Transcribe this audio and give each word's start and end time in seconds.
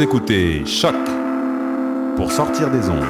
Écoutez 0.00 0.64
Choc 0.64 0.94
pour 2.16 2.30
sortir 2.30 2.70
des 2.70 2.88
ondes. 2.88 3.04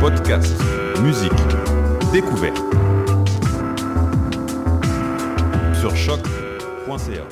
Podcast, 0.00 0.52
musique, 1.00 1.30
découverte. 2.12 2.60
Sur 5.78 5.94
choc.ca. 5.94 7.22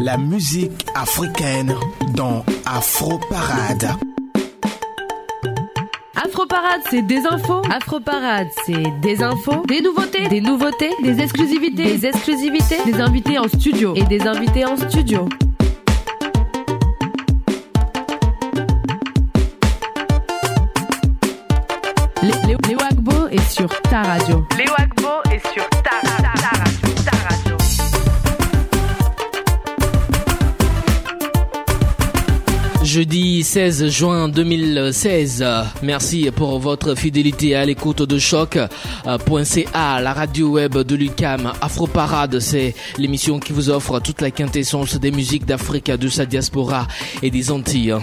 La 0.00 0.18
musique 0.18 0.84
africaine 0.94 1.74
dans 2.14 2.44
Afro 2.66 3.18
Parade. 3.30 3.96
Afroparade, 6.56 6.80
c'est 6.90 7.02
des 7.02 7.26
infos. 7.26 7.62
Afroparade, 7.70 8.46
c'est 8.64 9.00
des 9.02 9.22
infos, 9.22 9.62
des 9.66 9.82
nouveautés, 9.82 10.26
des 10.28 10.40
nouveautés, 10.40 10.90
des 11.02 11.20
exclusivités, 11.20 11.84
des 11.98 12.06
exclusivités, 12.06 12.78
des 12.86 12.98
invités 13.00 13.38
en 13.38 13.46
studio 13.46 13.94
et 13.94 14.04
des 14.04 14.22
invités 14.26 14.64
en 14.64 14.76
studio. 14.76 15.28
Lé- 22.22 22.32
Léo 22.46 22.58
Léo 22.68 22.78
Agbo 22.90 23.28
est 23.30 23.48
sur 23.50 23.68
ta 23.82 24.02
radio. 24.02 24.44
Léo 24.58 24.72
Agbo 24.78 25.08
est 25.32 25.46
sur 25.52 25.64
Jeudi 32.96 33.42
16 33.42 33.88
juin 33.88 34.26
2016. 34.30 35.44
Merci 35.82 36.30
pour 36.34 36.58
votre 36.58 36.94
fidélité 36.94 37.54
à 37.54 37.66
l'écoute 37.66 38.00
de 38.00 38.18
choc.ca, 38.18 40.00
la 40.00 40.12
radio 40.14 40.48
web 40.48 40.78
de 40.78 40.96
l'UCAM. 40.96 41.52
Afro 41.60 41.86
Parade, 41.86 42.40
c'est 42.40 42.74
l'émission 42.96 43.38
qui 43.38 43.52
vous 43.52 43.68
offre 43.68 44.00
toute 44.00 44.22
la 44.22 44.30
quintessence 44.30 44.98
des 44.98 45.10
musiques 45.10 45.44
d'Afrique, 45.44 45.90
de 45.90 46.08
sa 46.08 46.24
diaspora 46.24 46.86
et 47.22 47.30
des 47.30 47.50
Antilles. 47.50 47.96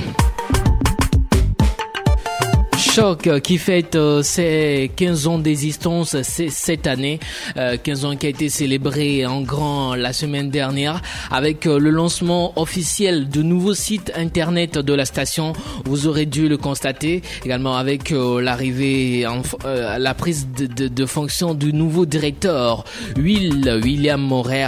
Choc 2.93 3.25
euh, 3.25 3.39
qui 3.39 3.57
fête 3.57 3.95
euh, 3.95 4.21
ses 4.21 4.91
15 4.95 5.25
ans 5.27 5.39
d'existence 5.39 6.15
cette 6.21 6.85
année, 6.85 7.19
euh, 7.57 7.75
15 7.81 8.05
ans 8.05 8.15
qui 8.15 8.27
a 8.27 8.29
été 8.29 8.49
célébré 8.49 9.25
en 9.25 9.41
grand 9.41 9.95
la 9.95 10.13
semaine 10.13 10.51
dernière 10.51 11.01
avec 11.31 11.65
euh, 11.65 11.79
le 11.79 11.89
lancement 11.89 12.53
officiel 12.55 13.29
de 13.29 13.41
nouveaux 13.41 13.73
sites 13.73 14.11
internet 14.15 14.77
de 14.77 14.93
la 14.93 15.05
station. 15.05 15.53
Vous 15.85 16.05
aurez 16.05 16.27
dû 16.27 16.47
le 16.47 16.57
constater 16.57 17.23
également 17.43 17.75
avec 17.77 18.11
euh, 18.11 18.39
l'arrivée, 18.41 19.25
euh, 19.65 19.97
la 19.97 20.13
prise 20.13 20.47
de, 20.55 20.67
de- 20.67 20.87
de 20.87 21.05
fonction 21.07 21.55
du 21.55 21.73
nouveau 21.73 22.05
directeur 22.05 22.83
Will 23.17 23.79
William 23.83 24.21
Morer 24.21 24.67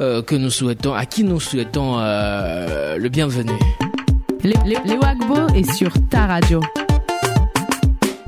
euh, 0.00 0.22
que 0.22 0.34
nous 0.34 0.50
souhaitons, 0.50 0.94
à 0.94 1.04
qui 1.04 1.24
nous 1.24 1.40
souhaitons 1.40 1.96
euh, 1.98 2.96
le 2.96 3.08
bienvenu. 3.10 3.52
Lé- 4.42 4.54
Lé- 4.64 4.78
Léo 4.86 5.00
Agbo 5.04 5.48
est 5.54 5.70
sur 5.74 5.92
ta 6.08 6.26
radio. 6.26 6.60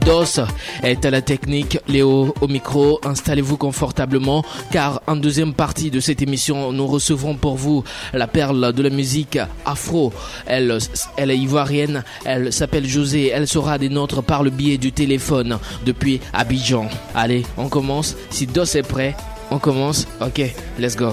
DOS 0.09 0.41
est 0.83 1.05
à 1.05 1.11
la 1.11 1.21
technique, 1.21 1.79
Léo 1.87 2.35
au 2.41 2.49
micro. 2.49 2.99
Installez-vous 3.05 3.59
confortablement 3.59 4.43
car 4.71 5.03
en 5.07 5.17
deuxième 5.17 5.53
partie 5.53 5.91
de 5.91 6.01
cette 6.01 6.23
émission, 6.23 6.73
nous 6.73 6.87
recevrons 6.87 7.35
pour 7.35 7.57
vous 7.57 7.85
la 8.15 8.27
perle 8.27 8.73
de 8.73 8.83
la 8.83 8.89
musique 8.89 9.39
afro. 9.67 10.15
Elle, 10.47 10.79
elle 11.19 11.31
est 11.31 11.37
ivoirienne, 11.37 12.05
elle 12.25 12.55
s'appelle 12.55 12.87
José, 12.87 13.29
elle 13.35 13.47
sera 13.47 13.77
des 13.77 13.91
nôtres 13.91 14.23
par 14.23 14.43
le 14.43 14.49
biais 14.49 14.79
du 14.79 14.93
téléphone 14.93 15.59
depuis 15.85 16.21
Abidjan. 16.33 16.89
Allez, 17.15 17.45
on 17.59 17.69
commence. 17.69 18.17
Si 18.31 18.47
DOS 18.47 18.77
est 18.77 18.89
prêt, 18.89 19.15
on 19.51 19.59
commence. 19.59 20.09
Ok, 20.23 20.41
let's 20.79 20.97
go. 20.97 21.13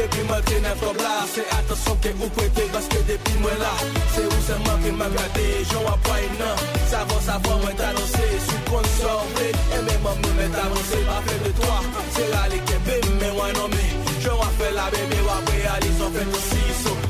Depi 0.00 0.22
mwen 0.28 0.42
te 0.44 0.60
nev 0.60 0.80
kom 0.80 0.96
la 1.00 1.14
Se 1.32 1.42
ke 2.04 2.10
ou 2.20 2.28
prete 2.36 2.66
Baske 2.74 3.00
depi 3.08 3.38
mwen 3.40 3.56
la 3.62 3.72
Se 4.14 4.24
ou 4.28 4.40
ke 4.82 4.92
gade 5.16 5.46
nan 6.38 6.56
Savon 6.90 7.20
savon 7.24 7.62
mwen 7.64 7.76
Sou 8.98 9.20
E 9.40 9.80
men 9.86 10.00
mwen 10.04 10.20
mwen 10.36 10.52
Pa 11.08 11.22
fe 11.26 11.38
de 11.44 11.52
toa 11.60 11.78
Se 12.16 12.28
rale 12.34 12.60
ke 12.68 12.76
be 12.84 13.00
men 13.22 13.32
wan 13.38 13.52
non 13.56 13.70
me 13.70 13.84
Joun 14.20 14.44
apay 14.48 14.72
la 14.76 14.90
bebe 14.90 15.24
Wap 15.28 15.48
realise 15.48 16.02
on 16.04 16.10
fait 16.12 16.28
aussi 16.28 16.62
So 16.84 17.09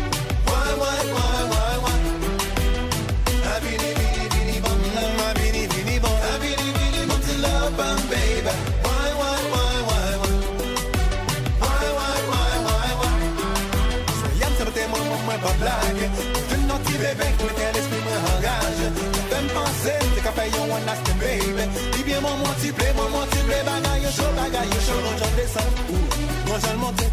bebe 17.01 17.27
mwen 17.39 17.53
tel 17.57 17.75
espri 17.79 17.99
mwen 18.05 18.19
angaje 18.31 18.87
Mwen 18.93 19.25
fèm 19.29 19.45
panse 19.55 19.93
mte 20.07 20.21
ka 20.25 20.31
fè 20.37 20.45
yon 20.53 20.69
one 20.75 20.85
last 20.85 21.07
baby. 21.21 21.65
Li 21.95 22.03
bie 22.07 22.19
mwen 22.23 22.37
mwanti 22.41 22.69
ple, 22.77 22.87
mwen 22.97 23.09
mwanti 23.13 23.39
ple 23.47 23.57
Bagay 23.69 23.97
yo 24.03 24.11
chou, 24.17 24.29
bagay 24.37 24.67
yo 24.73 24.79
chou 24.87 24.99
Gonjan 25.05 25.33
desan, 25.39 25.69
gonjan 26.47 26.77
monte, 26.83 27.07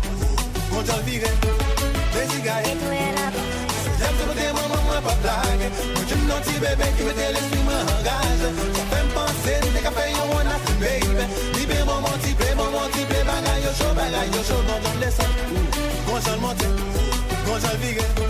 gonjan 0.72 1.00
vire 1.08 1.32
Desi 2.14 2.40
gaye 2.46 2.72
Jèm 3.98 4.14
se 4.18 4.24
mwen 4.28 4.36
te 4.38 4.46
mwen 4.56 4.68
mwen 4.72 4.84
mwen 4.88 5.02
pa 5.08 5.14
plage 5.24 5.72
Mwen 5.94 6.06
jem 6.12 6.22
nan 6.28 6.44
ti 6.46 6.60
bebe 6.64 6.92
ki 6.96 7.08
mwen 7.08 7.20
tel 7.22 7.40
espri 7.42 7.64
mwen 7.64 7.92
angaje 7.96 8.52
Mwen 8.60 8.88
fèm 8.92 9.12
panse 9.16 9.58
mte 9.66 9.84
ka 9.88 9.94
fè 9.96 10.08
yon 10.12 10.32
one 10.36 10.48
last 10.52 10.72
baby. 10.84 11.28
Li 11.56 11.68
bie 11.72 11.82
mwen 11.88 12.04
mwanti 12.04 12.36
ple, 12.40 12.54
mwen 12.60 12.72
mwanti 12.76 13.08
ple 13.12 13.24
Bagay 13.32 13.60
yo 13.66 13.76
chou, 13.80 13.92
bagay 14.02 14.32
yo 14.36 14.48
chou 14.52 14.64
Gonjan 14.68 15.04
desan, 15.04 15.36
gonjan 16.10 16.42
monte, 16.44 16.74
gonjan 17.46 17.78
vire. 17.84 18.27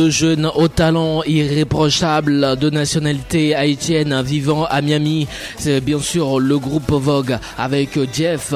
Deux 0.00 0.08
jeunes 0.08 0.50
au 0.54 0.66
talent 0.66 1.22
irréprochable 1.24 2.56
de 2.56 2.70
nationalité 2.70 3.54
haïtienne 3.54 4.22
vivant 4.22 4.64
à 4.64 4.80
Miami. 4.80 5.28
C'est 5.58 5.82
bien 5.82 5.98
sûr 5.98 6.40
le 6.40 6.58
groupe 6.58 6.90
Vogue 6.90 7.38
avec 7.58 7.98
Jeff 8.10 8.54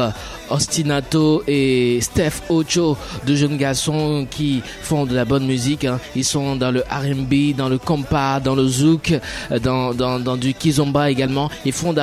Ostinato 0.51 1.43
et 1.47 1.99
Steph 2.01 2.43
Ocho, 2.49 2.97
deux 3.27 3.37
jeunes 3.37 3.57
garçons 3.57 4.27
qui 4.31 4.63
font 4.83 5.07
de 5.07 5.15
la 5.15 5.25
bonne 5.25 5.47
musique. 5.47 5.85
hein. 5.85 5.99
Ils 6.17 6.25
sont 6.25 6.57
dans 6.57 6.71
le 6.71 6.81
R&B, 6.83 7.57
dans 7.57 7.69
le 7.69 7.79
compas, 7.79 8.41
dans 8.41 8.55
le 8.55 8.67
zouk, 8.67 9.15
dans, 9.63 10.37
du 10.37 10.55
kizomba 10.55 11.11
également. 11.11 11.51
Ils 11.65 11.73
font 11.73 11.95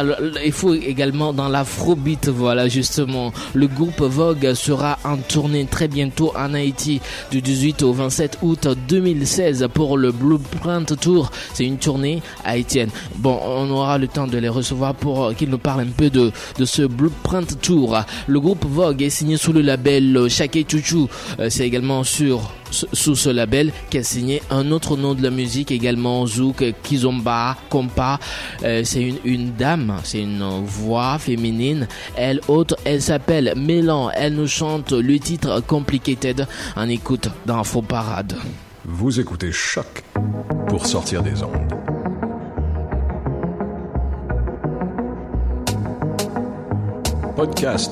également 0.73 1.33
dans 1.33 1.49
l'afrobeat. 1.49 2.29
Voilà 2.29 2.67
justement. 2.67 3.31
Le 3.53 3.67
groupe 3.67 4.01
Vogue 4.01 4.53
sera 4.53 4.97
en 5.03 5.17
tournée 5.17 5.65
très 5.65 5.87
bientôt 5.87 6.33
en 6.35 6.53
Haïti 6.53 7.01
du 7.31 7.41
18 7.41 7.83
au 7.83 7.93
27 7.93 8.39
août 8.41 8.67
2016 8.87 9.67
pour 9.73 9.97
le 9.97 10.11
Blueprint 10.11 10.99
Tour. 10.99 11.31
C'est 11.53 11.65
une 11.65 11.77
tournée 11.77 12.21
haïtienne. 12.43 12.89
Bon, 13.17 13.39
on 13.45 13.69
aura 13.71 13.97
le 13.97 14.07
temps 14.07 14.27
de 14.27 14.37
les 14.37 14.49
recevoir 14.49 14.93
pour 14.95 15.33
qu'ils 15.35 15.49
nous 15.49 15.57
parlent 15.57 15.81
un 15.81 15.85
peu 15.95 16.09
de, 16.09 16.31
de 16.57 16.65
ce 16.65 16.83
Blueprint 16.83 17.59
Tour. 17.61 17.97
Le 18.31 18.39
groupe 18.39 18.65
Vogue 18.65 19.01
est 19.01 19.09
signé 19.09 19.35
sous 19.35 19.51
le 19.51 19.59
label 19.59 20.29
Chake 20.29 20.65
Chouchou. 20.71 21.09
Euh, 21.41 21.49
C'est 21.49 21.67
également 21.67 22.05
sur 22.05 22.53
sous 22.71 23.17
ce 23.17 23.27
label 23.29 23.73
qui 23.89 23.97
a 23.97 24.03
signé 24.03 24.41
un 24.49 24.71
autre 24.71 24.95
nom 24.95 25.13
de 25.13 25.21
la 25.21 25.31
musique 25.31 25.69
également 25.69 26.25
Zouk, 26.25 26.63
Kizomba, 26.81 27.57
Kompa. 27.69 28.19
Euh, 28.63 28.83
c'est 28.85 29.01
une, 29.03 29.17
une 29.25 29.51
dame, 29.55 29.97
c'est 30.05 30.21
une 30.21 30.47
voix 30.63 31.17
féminine. 31.19 31.89
Elle 32.15 32.39
autre, 32.47 32.77
elle 32.85 33.01
s'appelle 33.01 33.51
Mélan. 33.57 34.09
Elle 34.15 34.35
nous 34.35 34.47
chante 34.47 34.93
le 34.93 35.19
titre 35.19 35.61
Complicated. 35.67 36.47
En 36.77 36.87
écoute 36.87 37.27
dans 37.45 37.65
Faux 37.65 37.81
Parade. 37.81 38.37
Vous 38.85 39.19
écoutez 39.19 39.51
Choc 39.51 40.03
pour 40.69 40.85
sortir 40.85 41.21
des 41.21 41.43
ondes. 41.43 41.67
Podcast, 47.35 47.91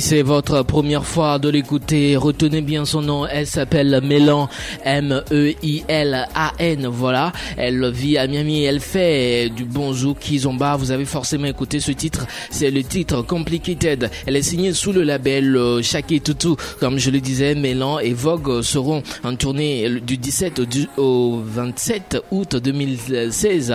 c'est 0.00 0.22
votre 0.22 0.62
première 0.62 1.04
fois 1.04 1.38
de 1.38 1.48
l'écouter, 1.48 2.16
retenez 2.16 2.60
bien 2.60 2.84
son 2.84 3.02
nom. 3.02 3.26
Elle 3.26 3.46
s'appelle 3.46 4.00
Mélan, 4.02 4.48
M-E-I-L-A-N. 4.84 6.86
Voilà. 6.86 7.32
Elle 7.56 7.90
vit 7.90 8.18
à 8.18 8.26
Miami. 8.26 8.64
Elle 8.64 8.80
fait 8.80 9.50
du 9.50 9.64
bon 9.64 9.92
zouk 9.92 10.18
kizomba. 10.20 10.76
Vous 10.76 10.90
avez 10.90 11.04
forcément 11.04 11.46
écouté 11.46 11.80
ce 11.80 11.92
titre. 11.92 12.26
C'est 12.50 12.70
le 12.70 12.82
titre 12.82 13.22
Complicated. 13.22 14.10
Elle 14.26 14.36
est 14.36 14.42
signée 14.42 14.72
sous 14.72 14.92
le 14.92 15.02
label 15.02 15.56
euh, 15.56 15.82
Shaki 15.82 16.20
Tutu. 16.20 16.48
Comme 16.78 16.98
je 16.98 17.10
le 17.10 17.20
disais, 17.20 17.54
Mélan 17.54 17.98
et 17.98 18.12
Vogue 18.12 18.62
seront 18.62 19.02
en 19.24 19.34
tournée 19.36 19.88
du 20.00 20.16
17 20.16 20.58
au 20.60 20.64
du- 20.64 20.88
au 20.96 21.40
27 21.44 22.18
août 22.30 22.56
2016 22.56 23.74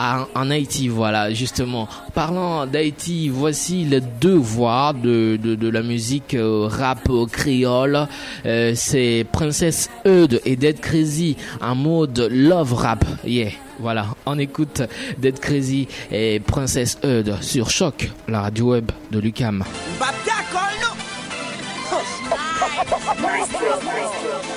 à- 0.00 0.26
en 0.34 0.50
Haïti, 0.50 0.88
voilà, 0.88 1.32
justement. 1.32 1.88
Parlant 2.14 2.66
d'Haïti, 2.66 3.28
voici 3.28 3.84
les 3.84 4.00
deux 4.00 4.36
voix 4.36 4.92
de, 4.94 5.38
de, 5.42 5.54
de 5.54 5.68
la 5.68 5.82
musique 5.82 6.34
euh, 6.34 6.66
rap 6.70 7.08
créole. 7.30 8.06
Euh, 8.46 8.72
c'est 8.74 9.26
Princess 9.30 9.90
Eude 10.06 10.40
et 10.44 10.56
Dead 10.56 10.80
Crazy 10.80 11.36
en 11.60 11.74
mode 11.74 12.28
love 12.30 12.72
rap. 12.74 13.04
Yeah, 13.24 13.50
voilà, 13.78 14.06
on 14.26 14.38
écoute 14.38 14.82
Dead 15.18 15.38
Crazy 15.38 15.86
et 16.10 16.40
Princess 16.40 16.98
Eude 17.04 17.36
sur 17.42 17.70
Choc, 17.70 18.10
la 18.28 18.42
radio 18.42 18.70
web 18.72 18.90
de 19.10 19.18
Lucam. 19.18 19.64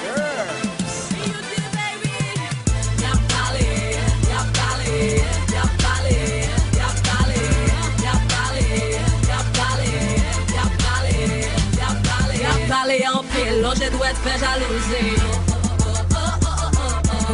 Lonje 13.64 13.90
dwet 13.90 14.18
fè 14.24 14.34
jalouze 14.40 15.02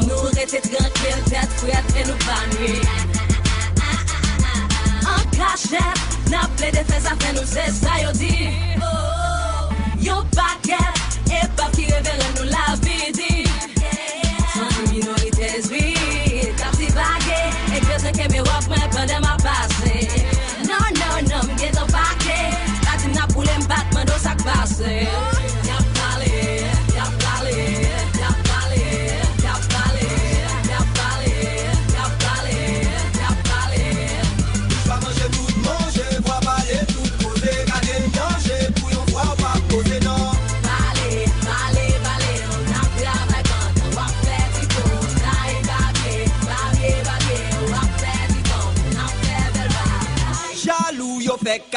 Nou 0.07 0.27
rete 0.35 0.59
tranquil, 0.61 1.23
tèt 1.25 1.55
fwet 1.57 1.95
e 1.97 2.03
nou 2.05 2.17
panwi 2.25 2.73
An 5.09 5.25
kachet, 5.33 6.05
nan 6.29 6.45
ple 6.59 6.69
de 6.77 6.83
fè 6.91 7.01
sa 7.07 7.17
fè 7.23 7.33
nou 7.33 7.49
zè 7.49 7.65
sa 7.79 7.97
yo 8.03 8.13
di 8.21 8.35
Yo 10.05 10.21
paket, 10.37 11.17
e 11.33 11.41
pap 11.57 11.73
ki 11.73 11.89
reveren 11.89 12.37
nou 12.37 12.45
la 12.53 12.77
vidi 12.85 13.28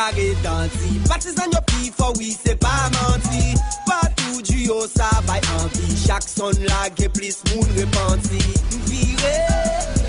kare 0.02 0.34
danti. 0.42 0.98
Patizan 1.08 1.52
yo 1.52 1.60
pi 1.66 1.90
fo 1.96 2.12
we 2.18 2.30
se 2.30 2.54
pa 2.56 2.90
manti 2.94 3.54
Patou 3.86 4.42
di 4.42 4.66
yo 4.66 4.86
sa 4.86 5.08
bay 5.26 5.40
anvi 5.58 5.86
Chak 6.06 6.22
son 6.22 6.54
la 6.66 6.88
ge 6.96 7.08
plis 7.08 7.38
moun 7.50 7.68
repanti 7.76 8.42
Vire, 8.88 9.36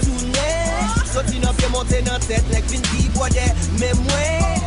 toune 0.02 0.50
Soti 1.14 1.40
nan 1.40 1.54
pye 1.56 1.68
monte 1.70 2.02
nan 2.08 2.20
tet 2.28 2.44
Lek 2.54 2.66
vin 2.72 2.82
di 2.90 3.10
bode 3.14 3.46
Men 3.80 3.98
mwen, 4.08 4.62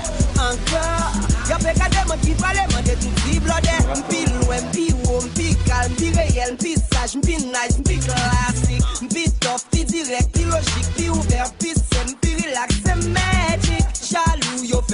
ankor 0.46 1.10
Ya 1.50 1.58
pe 1.58 1.74
kade 1.78 2.02
man 2.08 2.20
ki 2.22 2.34
prale 2.42 2.66
man 2.72 2.84
de 2.84 2.94
tout 3.02 3.24
di 3.24 3.40
blode 3.40 3.76
Mpi 3.98 4.20
lou, 4.34 4.52
mpi 4.68 4.86
ou, 5.08 5.22
mpi 5.30 5.54
kal 5.66 5.90
Mpi 5.94 6.12
reyel, 6.18 6.54
mpi 6.54 6.76
saj, 6.90 7.16
mpi 7.22 7.40
nice, 7.50 7.80
mpi 7.82 7.98
klasik 8.04 9.02
Mpi 9.02 9.26
tof, 9.40 9.66
mpi 9.72 9.84
direk, 9.90 10.30
mpi 10.34 10.46
logik 10.52 10.92
Mpi 10.94 11.10
ouver, 11.10 11.50
mpi 11.56 11.74
sem, 11.74 12.14
mpi 12.14 12.36
relax, 12.44 12.84
men 12.86 13.35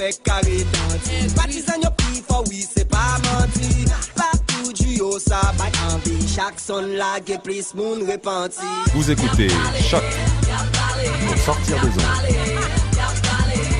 fait 0.03 0.23
carré 0.23 0.65
danti 0.73 1.33
Partisan 1.35 1.81
yo 1.81 1.89
pi 1.97 2.21
fort 2.27 2.43
oui 2.49 2.65
c'est 2.75 2.87
pas 2.87 3.17
menti 3.23 3.85
Partout 4.15 4.73
du 4.73 4.97
yo 4.97 5.19
ça 5.19 5.53
bail 5.57 5.71
envie 5.91 6.27
Chaque 6.27 6.59
son 6.59 6.81
la 6.81 7.19
ge 7.25 7.37
plus 7.43 7.73
moun 7.75 7.99
repenti 8.09 8.65
Vous 8.93 9.11
écoutez 9.11 9.49
Choc. 9.89 10.03
Pour 11.27 11.37
sortir 11.37 11.75
des 11.81 11.87
ondes. 11.87 13.72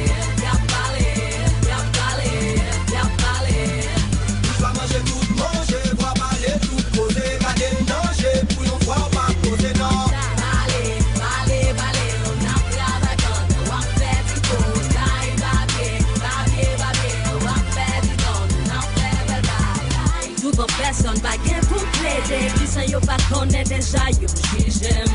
person 20.93 21.19
pa 21.21 21.33
gen 21.45 21.62
pou 21.69 21.81
ple 21.97 22.13
de 22.29 22.39
Pisan 22.57 22.85
yo 22.89 23.00
pa 23.01 23.17
konen 23.29 23.65
deja 23.65 24.05
yo 24.21 24.29
jijem 24.53 25.09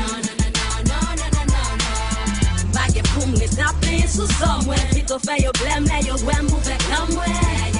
Pa 2.75 2.87
gen 2.93 3.05
pou 3.13 3.27
mwen 3.31 3.53
tapen 3.55 4.03
sou 4.11 4.27
zon 4.39 4.65
mwen 4.67 4.83
Pito 4.91 5.19
fe 5.23 5.39
yo 5.43 5.53
blem 5.61 5.87
le 5.87 6.01
yo 6.07 6.17
wèm 6.27 6.49
pou 6.51 6.59
vek 6.67 6.83
nan 6.91 7.13
mwen 7.13 7.77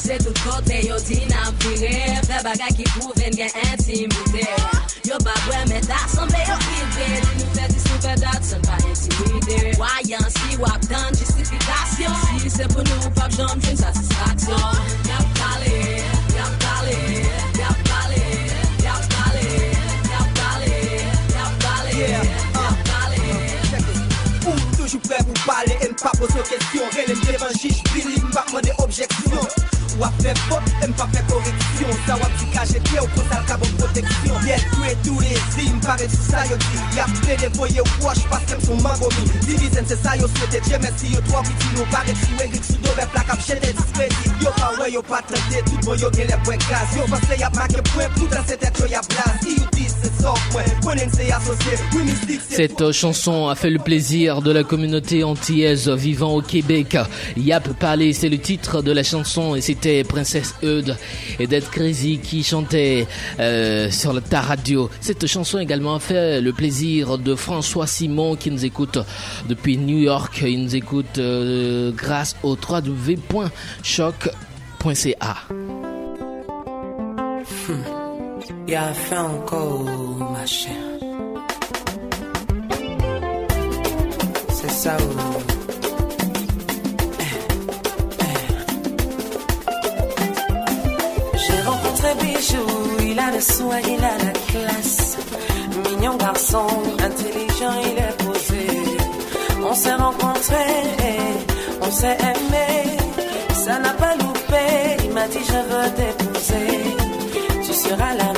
Se 0.00 0.16
tout 0.24 0.38
kote 0.42 0.80
yo 0.86 0.96
di 1.06 1.20
nan 1.30 1.52
pire 1.60 1.92
Fe 2.26 2.40
bagay 2.46 2.72
ki 2.78 2.88
pou 2.96 3.12
ven 3.20 3.36
gen 3.36 3.52
intimide 3.68 4.48
Yo 5.06 5.20
pa 5.26 5.36
wèm 5.50 5.76
et 5.76 5.92
asemble 6.00 6.40
yo 6.48 6.56
ide 6.78 7.10
Di 7.26 7.36
nou 7.42 7.52
fe 7.58 7.68
dis 7.74 7.86
nou 7.90 8.02
fe 8.06 8.16
dat 8.24 8.48
sen 8.48 8.64
pa 8.64 8.80
intimide 8.88 9.76
Wayan 9.82 10.26
si 10.38 10.56
wap 10.62 10.88
dan 10.88 11.12
justifikasyon 11.20 12.18
Si 12.40 12.56
se 12.56 12.70
pou 12.72 12.86
nou 12.88 13.14
pap 13.18 13.36
jom 13.36 13.66
jen 13.66 13.79
objection. 28.90 29.40
Ou 29.98 30.04
a 30.04 30.10
fait 30.22 30.38
faute, 30.38 30.62
et 30.82 30.86
m'pas 30.86 31.08
fait 31.12 31.26
correction. 31.26 31.88
Ça 32.06 32.16
ou 32.16 32.24
a 32.24 32.28
dit 32.38 32.50
caché 32.52 32.80
pied 32.80 33.00
ou 33.00 33.06
pour 33.08 33.24
ça 33.24 33.40
le 33.40 33.46
cabot 33.46 33.66
protection 33.78 34.34
Bien 34.44 34.56
tué 34.56 34.96
tous 35.04 35.20
les 35.20 35.36
signes, 35.54 35.74
m'paraît 35.76 36.08
sous 36.08 36.30
ça 36.30 36.46
yo 36.46 36.56
dit 36.56 36.96
Y'a 36.96 37.06
fait 37.06 37.36
des 37.36 37.48
voyés 37.56 37.80
ou 37.80 38.04
wash 38.04 38.18
qu'elles 38.46 38.62
sont 38.64 38.76
mangomi 38.76 39.30
Division 39.42 39.82
c'est 39.86 40.00
ça 40.02 40.16
yo 40.16 40.28
souhaité, 40.28 40.60
Dieu 40.60 40.76
merci 40.80 41.08
yo 41.08 41.20
trois 41.26 41.42
petits 41.42 41.74
nous 41.76 41.84
paraît 41.86 42.14
sous 42.14 42.42
Eric 42.42 42.64
sous 42.64 42.76
dos 42.76 42.92
vers 42.96 43.08
plaque 43.08 43.30
à 43.30 43.36
des 43.36 43.72
discrédit 43.72 44.14
Yo 44.40 44.50
pas 44.56 44.72
ouais 44.80 44.92
yo 44.92 45.02
pas 45.02 45.22
traité, 45.22 45.62
tout 45.66 45.78
bon 45.84 45.94
yo 45.94 46.10
gen 46.12 46.28
les 46.28 46.44
points 46.44 46.56
gaz 46.56 46.96
Yo 46.96 47.02
parce 47.10 47.38
y'a 47.38 47.50
pas 47.50 47.66
que 47.66 47.80
point, 47.90 48.08
pour 48.16 48.28
dans 48.28 48.44
cette 48.46 48.60
tête 48.60 48.78
yo 48.78 48.86
y'a 48.86 49.00
place 49.00 49.69
Cette 52.48 52.92
chanson 52.92 53.48
a 53.48 53.54
fait 53.54 53.70
le 53.70 53.78
plaisir 53.78 54.42
de 54.42 54.50
la 54.50 54.62
communauté 54.64 55.22
antillaise 55.24 55.88
vivant 55.88 56.34
au 56.34 56.42
Québec. 56.42 56.96
Yap 57.36 57.68
Parler, 57.78 58.12
c'est 58.12 58.28
le 58.28 58.38
titre 58.38 58.82
de 58.82 58.92
la 58.92 59.02
chanson 59.02 59.54
et 59.54 59.60
c'était 59.60 60.02
Princesse 60.04 60.54
Eude 60.62 60.96
et 61.38 61.46
Dead 61.46 61.64
Crazy 61.70 62.18
qui 62.22 62.42
chantait 62.42 63.06
euh, 63.38 63.90
sur 63.90 64.12
la- 64.12 64.20
ta 64.20 64.40
radio. 64.40 64.90
Cette 65.00 65.26
chanson 65.26 65.58
également 65.58 65.94
a 65.96 66.00
fait 66.00 66.40
le 66.40 66.52
plaisir 66.52 67.18
de 67.18 67.34
François 67.34 67.86
Simon 67.86 68.36
qui 68.36 68.50
nous 68.50 68.64
écoute 68.64 68.98
depuis 69.48 69.76
New 69.78 69.98
York. 69.98 70.42
Il 70.46 70.62
nous 70.64 70.76
écoute 70.76 71.18
euh, 71.18 71.92
grâce 71.92 72.36
au 72.42 72.56
www.choc.ca. 72.56 73.30
Y'a 78.70 78.94
fait 78.94 79.16
encore, 79.16 79.84
ma 80.32 80.46
chère. 80.46 80.72
C'est 84.52 84.70
ça, 84.70 84.96
oh. 85.00 85.40
J'ai 91.34 91.60
rencontré 91.62 92.08
Bijou, 92.20 92.66
il 93.10 93.18
a 93.18 93.32
le 93.32 93.40
soin, 93.40 93.80
il 93.80 94.04
a 94.04 94.16
la 94.24 94.32
classe. 94.50 95.18
Mignon 95.84 96.16
garçon, 96.16 96.68
intelligent, 97.08 97.74
il 97.90 97.98
est 97.98 98.16
posé. 98.24 98.66
On 99.68 99.74
s'est 99.74 99.94
rencontrés, 99.94 100.84
on 101.82 101.90
s'est 101.90 102.18
aimé. 102.20 103.00
dit 105.28 105.44
je 105.52 105.60
veux 105.70 105.90
t'épouser. 105.98 106.70
Tu 107.64 107.72
seras 107.72 108.14
la 108.14 108.32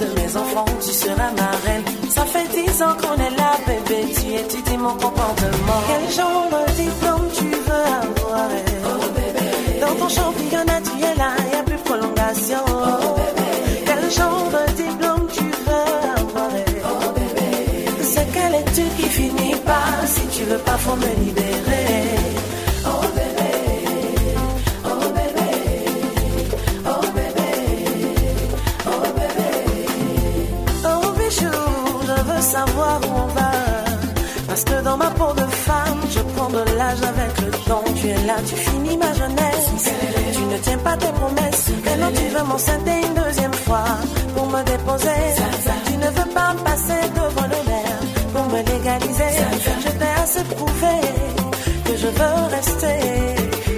de 0.00 0.20
mes 0.20 0.36
enfants, 0.36 0.64
tu 0.80 0.92
seras 0.92 1.30
ma 1.36 1.50
reine. 1.64 1.84
Ça 2.10 2.24
fait 2.24 2.48
dix 2.48 2.82
ans 2.82 2.94
qu'on 3.00 3.14
est 3.14 3.36
là, 3.36 3.52
bébé, 3.66 4.12
tu 4.14 4.34
étudies 4.34 4.76
mon 4.76 4.92
comportement. 4.92 5.80
Quel 5.88 6.12
genre 6.14 6.48
de 6.50 6.72
diplôme 6.72 7.28
tu 7.38 7.50
veux 7.50 7.86
avoir? 8.02 8.48
Dans 9.80 9.94
ton 9.94 10.08
championnat, 10.08 10.80
tu 10.82 11.04
es 11.04 11.14
là, 11.14 11.30
y 11.52 11.56
a 11.56 11.62
plus 11.62 11.76
de 11.76 11.82
prolongation. 11.82 12.64
Quel 13.86 14.10
genre 14.10 14.48
de 14.56 14.72
diplôme 14.72 15.26
tu 15.32 15.44
veux 15.44 16.20
avoir? 16.20 16.50
C'est 18.02 18.28
quelle 18.32 18.54
étude 18.62 18.94
qui 18.96 19.08
finit 19.08 19.56
pas? 19.64 20.06
Si 20.06 20.26
tu 20.36 20.44
veux 20.44 20.58
pas, 20.58 20.78
faut 20.78 20.96
me 20.96 21.24
libérer. 21.24 21.47
Le. 37.50 37.58
Tu 38.00 38.08
es 38.08 38.26
là, 38.26 38.36
tu 38.46 38.54
finis 38.54 38.96
ma 38.96 39.12
jeunesse. 39.12 39.66
Tu 40.32 40.42
ne 40.42 40.58
tiens 40.58 40.78
pas 40.78 40.96
tes 40.96 41.12
promesses. 41.12 41.70
Maintenant 41.84 42.12
tu 42.14 42.26
veux 42.34 42.44
m'enceinter 42.44 43.00
une 43.06 43.14
deuxième 43.22 43.52
fois 43.52 43.84
pour 44.34 44.46
me 44.46 44.62
déposer. 44.62 45.20
Tu 45.86 45.96
ne 45.96 46.06
veux 46.06 46.30
pas 46.34 46.54
me 46.54 46.60
passer 46.60 47.00
devant 47.14 47.48
le 47.54 47.60
maire 47.70 48.00
pour 48.32 48.44
me 48.52 48.58
légaliser. 48.58 49.32
Je 49.84 49.90
t'ai 49.90 50.12
assez 50.22 50.44
prouvé 50.44 50.96
que 51.84 51.96
je 51.96 52.06
veux 52.06 52.36
rester. 52.56 52.98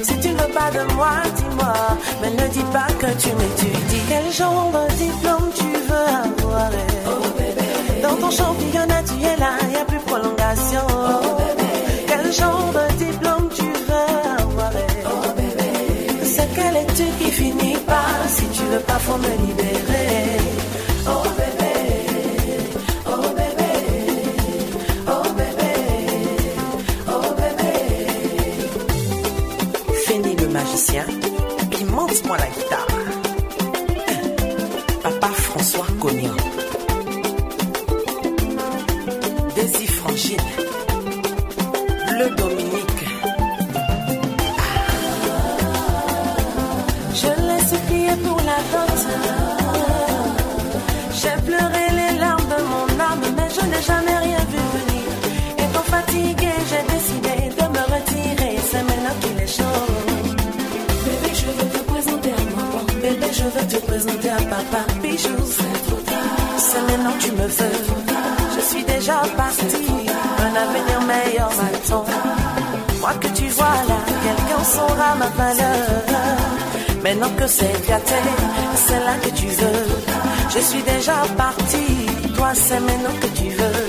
Si 0.03 0.15
tu 0.21 0.29
ne 0.35 0.39
veux 0.41 0.53
pas 0.53 0.71
de 0.71 0.93
moi, 0.95 1.15
dis-moi. 1.37 1.75
Mais 2.21 2.31
ne 2.31 2.49
dis 2.49 2.67
pas 2.73 2.89
que 3.01 3.07
tu 3.23 3.29
m'étudies. 3.39 4.03
Quel 4.09 4.33
genre 4.33 4.71
de 4.77 4.93
diplôme 4.95 5.51
tu 5.55 5.71
veux 5.89 6.09
avoir? 6.25 6.71
Dans 8.03 8.17
ton 8.17 8.31
championnat, 8.31 9.03
tu 9.05 9.25
es 9.25 9.37
là, 9.37 9.53
y 9.73 9.77
a 9.77 9.85
plus 9.85 10.01
prolongation. 10.01 10.87
Quel 12.07 12.33
genre 12.33 12.71
de 12.75 12.90
tu 19.11 19.17
veux 19.19 19.60
présenter 63.87 64.31
à 64.31 64.37
papa. 64.37 64.83
Bijou, 65.03 65.37
c'est. 65.47 65.91
C'est 66.61 66.83
maintenant 66.83 67.13
que 67.13 67.25
tu 67.25 67.33
me 67.33 67.47
veux. 67.47 67.79
Je 68.55 68.61
suis 68.61 68.85
déjà 68.85 69.23
parti. 69.37 69.87
Un 70.47 70.55
avenir 70.65 71.01
meilleur 71.07 71.51
m'attend. 71.59 72.05
Moi 73.01 73.15
que 73.19 73.29
tu 73.29 73.47
vois 73.49 73.81
là, 73.89 73.99
quelqu'un 74.25 74.63
saura 74.63 75.15
ma 75.17 75.29
valeur. 75.41 76.03
Maintenant 77.03 77.31
que 77.39 77.47
c'est 77.47 77.89
gâté, 77.89 78.21
c'est 78.75 79.01
là 79.07 79.15
que 79.23 79.31
tu 79.31 79.47
veux. 79.47 79.87
Je 80.55 80.59
suis 80.59 80.83
déjà 80.83 81.17
parti. 81.37 81.87
Toi, 82.37 82.51
c'est 82.55 82.81
maintenant 82.81 83.17
que 83.23 83.27
tu 83.39 83.49
veux. 83.59 83.87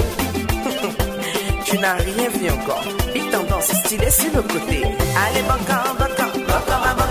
tu 1.65 1.77
n'as 1.77 1.95
rien 1.95 2.29
vu 2.35 2.49
encore. 2.49 2.85
Big 3.13 3.29
tendance 3.31 3.73
stylé 3.83 4.09
sur 4.09 4.33
le 4.33 4.41
côté. 4.43 4.83
Allez, 5.23 5.43
baka, 5.45 5.93
baka, 5.99 6.25
baka, 6.47 6.77
baka, 6.97 7.10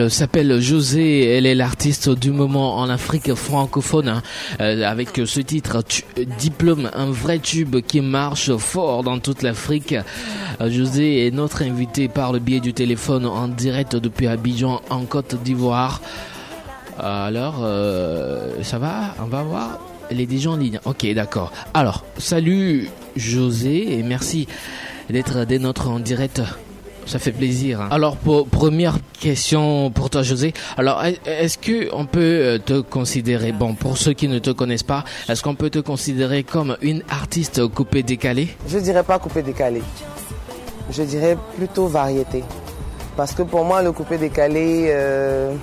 Elle 0.00 0.10
s'appelle 0.12 0.60
José, 0.60 1.24
elle 1.24 1.44
est 1.44 1.56
l'artiste 1.56 2.08
du 2.08 2.30
moment 2.30 2.76
en 2.76 2.88
Afrique 2.88 3.34
francophone 3.34 4.08
hein, 4.08 4.22
euh, 4.60 4.84
avec 4.84 5.20
ce 5.24 5.40
titre 5.40 5.82
Diplôme, 6.38 6.88
un 6.94 7.10
vrai 7.10 7.40
tube 7.40 7.80
qui 7.80 8.00
marche 8.00 8.56
fort 8.58 9.02
dans 9.02 9.18
toute 9.18 9.42
l'Afrique. 9.42 9.96
Euh, 10.60 10.70
José 10.70 11.26
est 11.26 11.32
notre 11.32 11.62
invité 11.62 12.06
par 12.06 12.32
le 12.32 12.38
biais 12.38 12.60
du 12.60 12.72
téléphone 12.74 13.26
en 13.26 13.48
direct 13.48 13.96
depuis 13.96 14.28
Abidjan 14.28 14.82
en 14.88 15.04
Côte 15.04 15.34
d'Ivoire. 15.42 16.00
Euh, 17.00 17.26
Alors, 17.26 18.64
ça 18.64 18.78
va? 18.78 19.16
On 19.20 19.26
va 19.26 19.42
voir 19.42 19.80
les 20.12 20.26
déjà 20.26 20.50
en 20.50 20.56
ligne. 20.56 20.78
Ok, 20.84 21.12
d'accord. 21.12 21.50
Alors, 21.74 22.04
salut 22.18 22.88
José 23.16 23.98
et 23.98 24.04
merci 24.04 24.46
d'être 25.10 25.44
des 25.44 25.58
nôtres 25.58 25.88
en 25.88 25.98
direct. 25.98 26.40
Ça 27.08 27.18
fait 27.18 27.32
plaisir. 27.32 27.80
hein. 27.80 27.88
Alors, 27.90 28.16
pour, 28.16 28.46
première 28.46 28.98
question 29.18 29.90
pour 29.90 30.10
toi, 30.10 30.22
José. 30.22 30.52
Alors, 30.76 31.02
est- 31.04 31.18
est-ce 31.26 31.56
que 31.58 31.88
on 31.94 32.04
peut 32.04 32.20
euh, 32.20 32.58
te 32.58 32.80
considérer, 32.82 33.50
bon, 33.52 33.74
pour 33.74 33.96
ceux 33.96 34.12
qui 34.12 34.28
ne 34.28 34.38
te 34.38 34.50
connaissent 34.50 34.82
pas, 34.82 35.04
est-ce 35.28 35.42
qu'on 35.42 35.54
peut 35.54 35.70
te 35.70 35.78
considérer 35.78 36.42
comme 36.44 36.76
une 36.82 37.02
artiste 37.08 37.66
coupée 37.68 38.02
décalée? 38.02 38.48
Je 38.68 38.78
dirais 38.78 39.02
pas 39.02 39.18
coupé 39.18 39.40
décalé. 39.42 39.80
Je 40.90 41.02
dirais 41.02 41.36
plutôt 41.56 41.86
variété. 41.86 42.44
Parce 43.16 43.32
que 43.32 43.42
pour 43.42 43.64
moi, 43.64 43.82
le 43.82 43.92
coupé 43.92 44.18
décalé, 44.18 44.88
euh, 44.90 45.54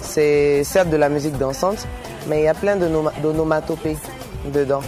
c'est 0.00 0.62
certes 0.64 0.90
de 0.90 0.96
la 0.96 1.08
musique 1.08 1.36
dansante, 1.38 1.86
mais 2.28 2.40
il 2.40 2.44
y 2.44 2.48
a 2.48 2.54
plein 2.54 2.76
de 2.76 2.86
noma- 2.86 3.12
d'onomatopées 3.20 3.96
dedans. 4.54 4.82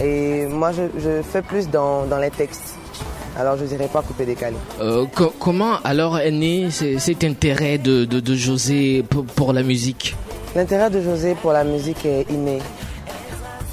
Et 0.00 0.46
moi, 0.46 0.70
je, 0.72 1.20
fais 1.22 1.42
plus 1.42 1.68
dans 1.68 2.06
les 2.18 2.30
textes. 2.30 2.77
Alors, 3.38 3.56
je 3.56 3.64
dirais 3.66 3.88
pas 3.92 4.02
coupé 4.02 4.26
décalé. 4.26 4.56
Euh, 4.80 5.06
co- 5.14 5.32
Comment 5.38 5.78
alors 5.84 6.18
est 6.18 6.30
né 6.32 6.70
cet 6.70 7.22
intérêt 7.22 7.78
de, 7.78 8.04
de, 8.04 8.18
de 8.20 8.34
José 8.34 9.04
pour, 9.08 9.24
pour 9.24 9.52
la 9.52 9.62
musique? 9.62 10.16
L'intérêt 10.56 10.90
de 10.90 11.00
José 11.00 11.36
pour 11.40 11.52
la 11.52 11.62
musique 11.62 12.04
est 12.04 12.26
inné. 12.30 12.58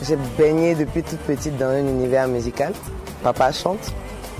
J'ai 0.03 0.17
baigné 0.37 0.75
depuis 0.75 1.01
toute 1.01 1.19
petite 1.19 1.57
dans 1.57 1.67
un 1.69 1.79
univers 1.79 2.27
musical. 2.27 2.73
Papa 3.23 3.51
chante, 3.51 3.91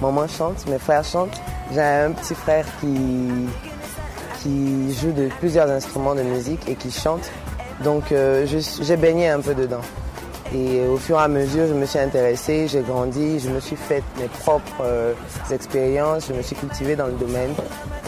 maman 0.02 0.28
chante, 0.28 0.66
mes 0.68 0.78
frères 0.78 1.04
chantent. 1.04 1.42
J'ai 1.74 1.82
un 1.82 2.12
petit 2.12 2.36
frère 2.36 2.66
qui, 2.80 2.88
qui 4.44 4.94
joue 5.02 5.12
de 5.12 5.30
plusieurs 5.40 5.70
instruments 5.72 6.14
de 6.14 6.22
musique 6.22 6.62
et 6.68 6.76
qui 6.76 6.92
chante. 6.92 7.32
Donc 7.84 8.12
euh, 8.12 8.46
j'ai 8.82 8.98
baigné 8.98 9.30
un 9.30 9.40
peu 9.40 9.56
dedans. 9.56 9.82
Et 10.54 10.86
au 10.88 10.98
fur 10.98 11.20
et 11.20 11.24
à 11.24 11.28
mesure, 11.28 11.68
je 11.68 11.74
me 11.74 11.86
suis 11.86 12.00
intéressée, 12.00 12.68
j'ai 12.68 12.82
grandi, 12.82 13.40
je 13.40 13.50
me 13.50 13.60
suis 13.60 13.76
fait 13.76 14.04
mes 14.20 14.28
propres 14.28 14.84
euh, 14.84 15.14
expériences, 15.52 16.28
je 16.28 16.34
me 16.34 16.42
suis 16.42 16.56
cultivée 16.56 16.96
dans 16.96 17.08
le 17.08 17.14
domaine. 17.14 17.54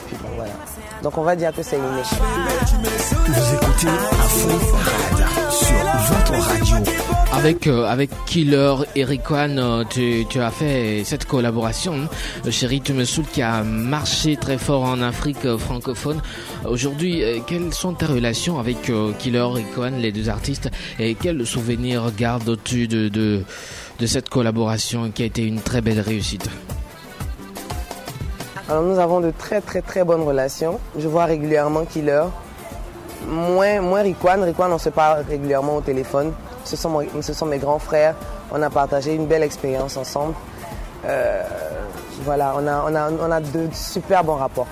Puis 0.08 0.16
bon, 0.22 0.30
voilà. 0.36 0.54
Donc 1.02 1.18
on 1.18 1.24
va 1.24 1.36
dire 1.36 1.52
que 1.52 1.64
c'est 1.64 1.78
inné. 1.78 2.02
Vous 3.28 3.56
écoutez 3.56 3.88
sur 5.52 5.76
votre 6.14 6.34
radio. 6.48 7.17
Avec, 7.38 7.68
euh, 7.68 7.86
avec 7.86 8.10
Killer 8.26 8.74
et 8.96 9.04
Rikwan, 9.04 9.60
euh, 9.60 9.84
tu, 9.88 10.40
as 10.40 10.50
fait 10.50 11.04
cette 11.06 11.26
collaboration, 11.26 11.94
hein. 11.94 12.10
Le 12.44 12.50
Chéri 12.50 12.82
Tu 12.82 12.94
me 12.94 13.06
saoules 13.06 13.28
qui 13.28 13.44
a 13.44 13.62
marché 13.62 14.38
très 14.38 14.58
fort 14.58 14.82
en 14.82 15.04
Afrique 15.04 15.46
euh, 15.46 15.56
francophone. 15.56 16.20
Aujourd'hui, 16.68 17.24
euh, 17.24 17.38
quelles 17.46 17.76
sont 17.76 17.94
tes 17.94 18.08
relations 18.08 18.58
avec 18.58 18.90
euh, 18.90 19.12
Killer 19.20 19.38
et 19.52 19.54
Rikwan, 19.54 19.98
les 19.98 20.12
deux 20.12 20.30
artistes, 20.30 20.72
et 20.98 21.14
quels 21.14 21.46
souvenirs 21.46 22.12
gardes-tu 22.18 22.88
de, 22.88 23.08
de, 23.08 23.44
de 24.00 24.06
cette 24.08 24.30
collaboration 24.30 25.12
qui 25.12 25.22
a 25.22 25.28
été 25.28 25.44
une 25.44 25.62
très 25.62 25.82
belle 25.82 26.00
réussite? 26.00 26.50
Alors 28.68 28.82
nous 28.82 28.98
avons 28.98 29.22
de 29.22 29.32
très 29.38 29.62
très 29.62 29.84
très 29.84 30.04
bonnes 30.04 30.24
relations. 30.24 30.80
Je 30.98 31.08
vois 31.08 31.26
régulièrement 31.26 31.86
Killer. 31.86 32.24
Moins, 33.28 33.80
moins 33.82 34.02
Rikwan. 34.02 34.42
Rikwan, 34.42 34.74
on 34.74 34.80
se 34.80 34.90
parle 34.90 35.24
régulièrement 35.30 35.76
au 35.76 35.82
téléphone. 35.82 36.34
Ce 36.68 36.76
sont, 36.76 37.46
mes 37.46 37.58
grands 37.58 37.80
frères. 37.80 38.16
On 38.52 38.62
a 38.62 38.70
partagé 38.70 39.16
une 39.16 39.26
belle 39.26 39.44
expérience 39.44 39.96
ensemble. 39.98 40.34
Euh, 41.06 41.44
voilà, 42.24 42.54
on 42.58 42.68
a, 42.68 43.10
on, 43.12 43.42
de 43.42 43.70
super 43.74 44.24
bons 44.24 44.36
rapports. 44.36 44.68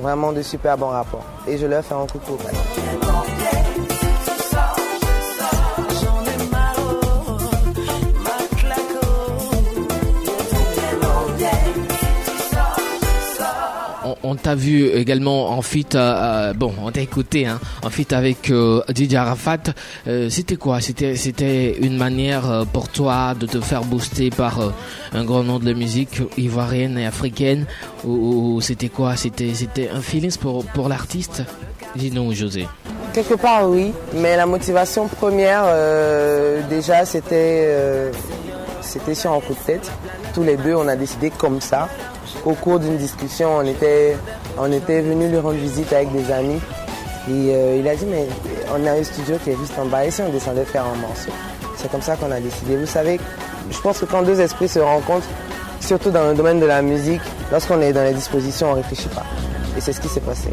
Vraiment 0.00 0.32
de 0.32 0.42
super 0.42 0.76
bons 0.76 0.88
rapports. 0.90 1.24
Et 1.46 1.56
je 1.56 1.66
leur 1.66 1.82
fais 1.82 1.94
un 1.94 2.06
coucou. 2.06 2.36
voilà. 2.38 3.37
On, 14.30 14.34
t'a 14.34 14.54
vu 14.54 14.88
également 14.88 15.50
en 15.50 15.62
feat, 15.62 15.94
euh, 15.94 15.98
euh, 15.98 16.52
bon, 16.52 16.74
on 16.82 16.90
t'a 16.90 17.00
écouté, 17.00 17.46
hein, 17.46 17.58
en 17.82 17.90
feat 17.90 18.12
avec 18.12 18.50
euh, 18.50 18.82
Didier 18.90 19.18
Arafat. 19.18 19.72
Euh, 20.06 20.28
c'était 20.28 20.56
quoi? 20.56 20.80
C'était 20.80 21.76
une 21.80 21.96
manière 21.96 22.64
pour 22.72 22.88
toi 22.88 23.34
de 23.38 23.46
te 23.46 23.60
faire 23.60 23.84
booster 23.84 24.30
par 24.30 24.60
un 25.12 25.24
grand 25.24 25.42
nom 25.42 25.58
de 25.58 25.64
la 25.64 25.74
musique 25.74 26.20
ivoirienne 26.36 26.98
et 26.98 27.06
africaine? 27.06 27.66
Ou, 28.04 28.60
c'était 28.60 28.88
quoi? 28.88 29.16
C'était 29.16 29.88
un 29.92 30.00
feeling 30.00 30.36
pour 30.36 30.64
pour 30.64 30.88
l'artiste? 30.88 31.42
Dis-nous, 31.96 32.34
José. 32.34 32.66
Quelque 33.14 33.34
part, 33.34 33.68
oui. 33.68 33.92
Mais 34.14 34.36
la 34.36 34.46
motivation 34.46 35.08
première, 35.08 35.64
déjà, 36.68 37.04
c'était 37.04 38.10
c'était 38.88 39.14
sur 39.14 39.32
un 39.32 39.40
coup 39.40 39.52
de 39.52 39.66
tête. 39.66 39.90
Tous 40.34 40.42
les 40.42 40.56
deux, 40.56 40.74
on 40.74 40.88
a 40.88 40.96
décidé 40.96 41.30
comme 41.30 41.60
ça. 41.60 41.88
Au 42.44 42.54
cours 42.54 42.78
d'une 42.78 42.96
discussion, 42.96 43.56
on 43.58 43.62
était, 43.62 44.16
on 44.58 44.72
était 44.72 45.00
venu 45.02 45.28
lui 45.28 45.38
rendre 45.38 45.58
visite 45.58 45.92
avec 45.92 46.10
des 46.12 46.32
amis. 46.32 46.60
Et 47.28 47.52
euh, 47.54 47.76
il 47.78 47.86
a 47.86 47.94
dit, 47.94 48.06
mais 48.06 48.26
on 48.74 48.86
a 48.86 48.92
un 48.92 49.04
studio 49.04 49.36
qui 49.44 49.50
est 49.50 49.56
juste 49.56 49.78
en 49.78 49.84
bas. 49.84 50.10
Si 50.10 50.22
on 50.22 50.30
descendait 50.30 50.64
faire 50.64 50.84
un 50.84 50.96
morceau 50.96 51.30
C'est 51.76 51.90
comme 51.90 52.00
ça 52.00 52.16
qu'on 52.16 52.30
a 52.32 52.40
décidé. 52.40 52.76
Vous 52.76 52.86
savez, 52.86 53.20
je 53.70 53.78
pense 53.80 53.98
que 53.98 54.06
quand 54.06 54.22
deux 54.22 54.40
esprits 54.40 54.68
se 54.68 54.78
rencontrent, 54.78 55.28
surtout 55.80 56.10
dans 56.10 56.26
le 56.26 56.34
domaine 56.34 56.58
de 56.58 56.66
la 56.66 56.80
musique, 56.80 57.22
lorsqu'on 57.52 57.80
est 57.82 57.92
dans 57.92 58.04
les 58.04 58.14
dispositions, 58.14 58.68
on 58.68 58.76
ne 58.76 58.76
réfléchit 58.76 59.08
pas. 59.08 59.24
Et 59.76 59.80
c'est 59.80 59.92
ce 59.92 60.00
qui 60.00 60.08
s'est 60.08 60.20
passé. 60.20 60.48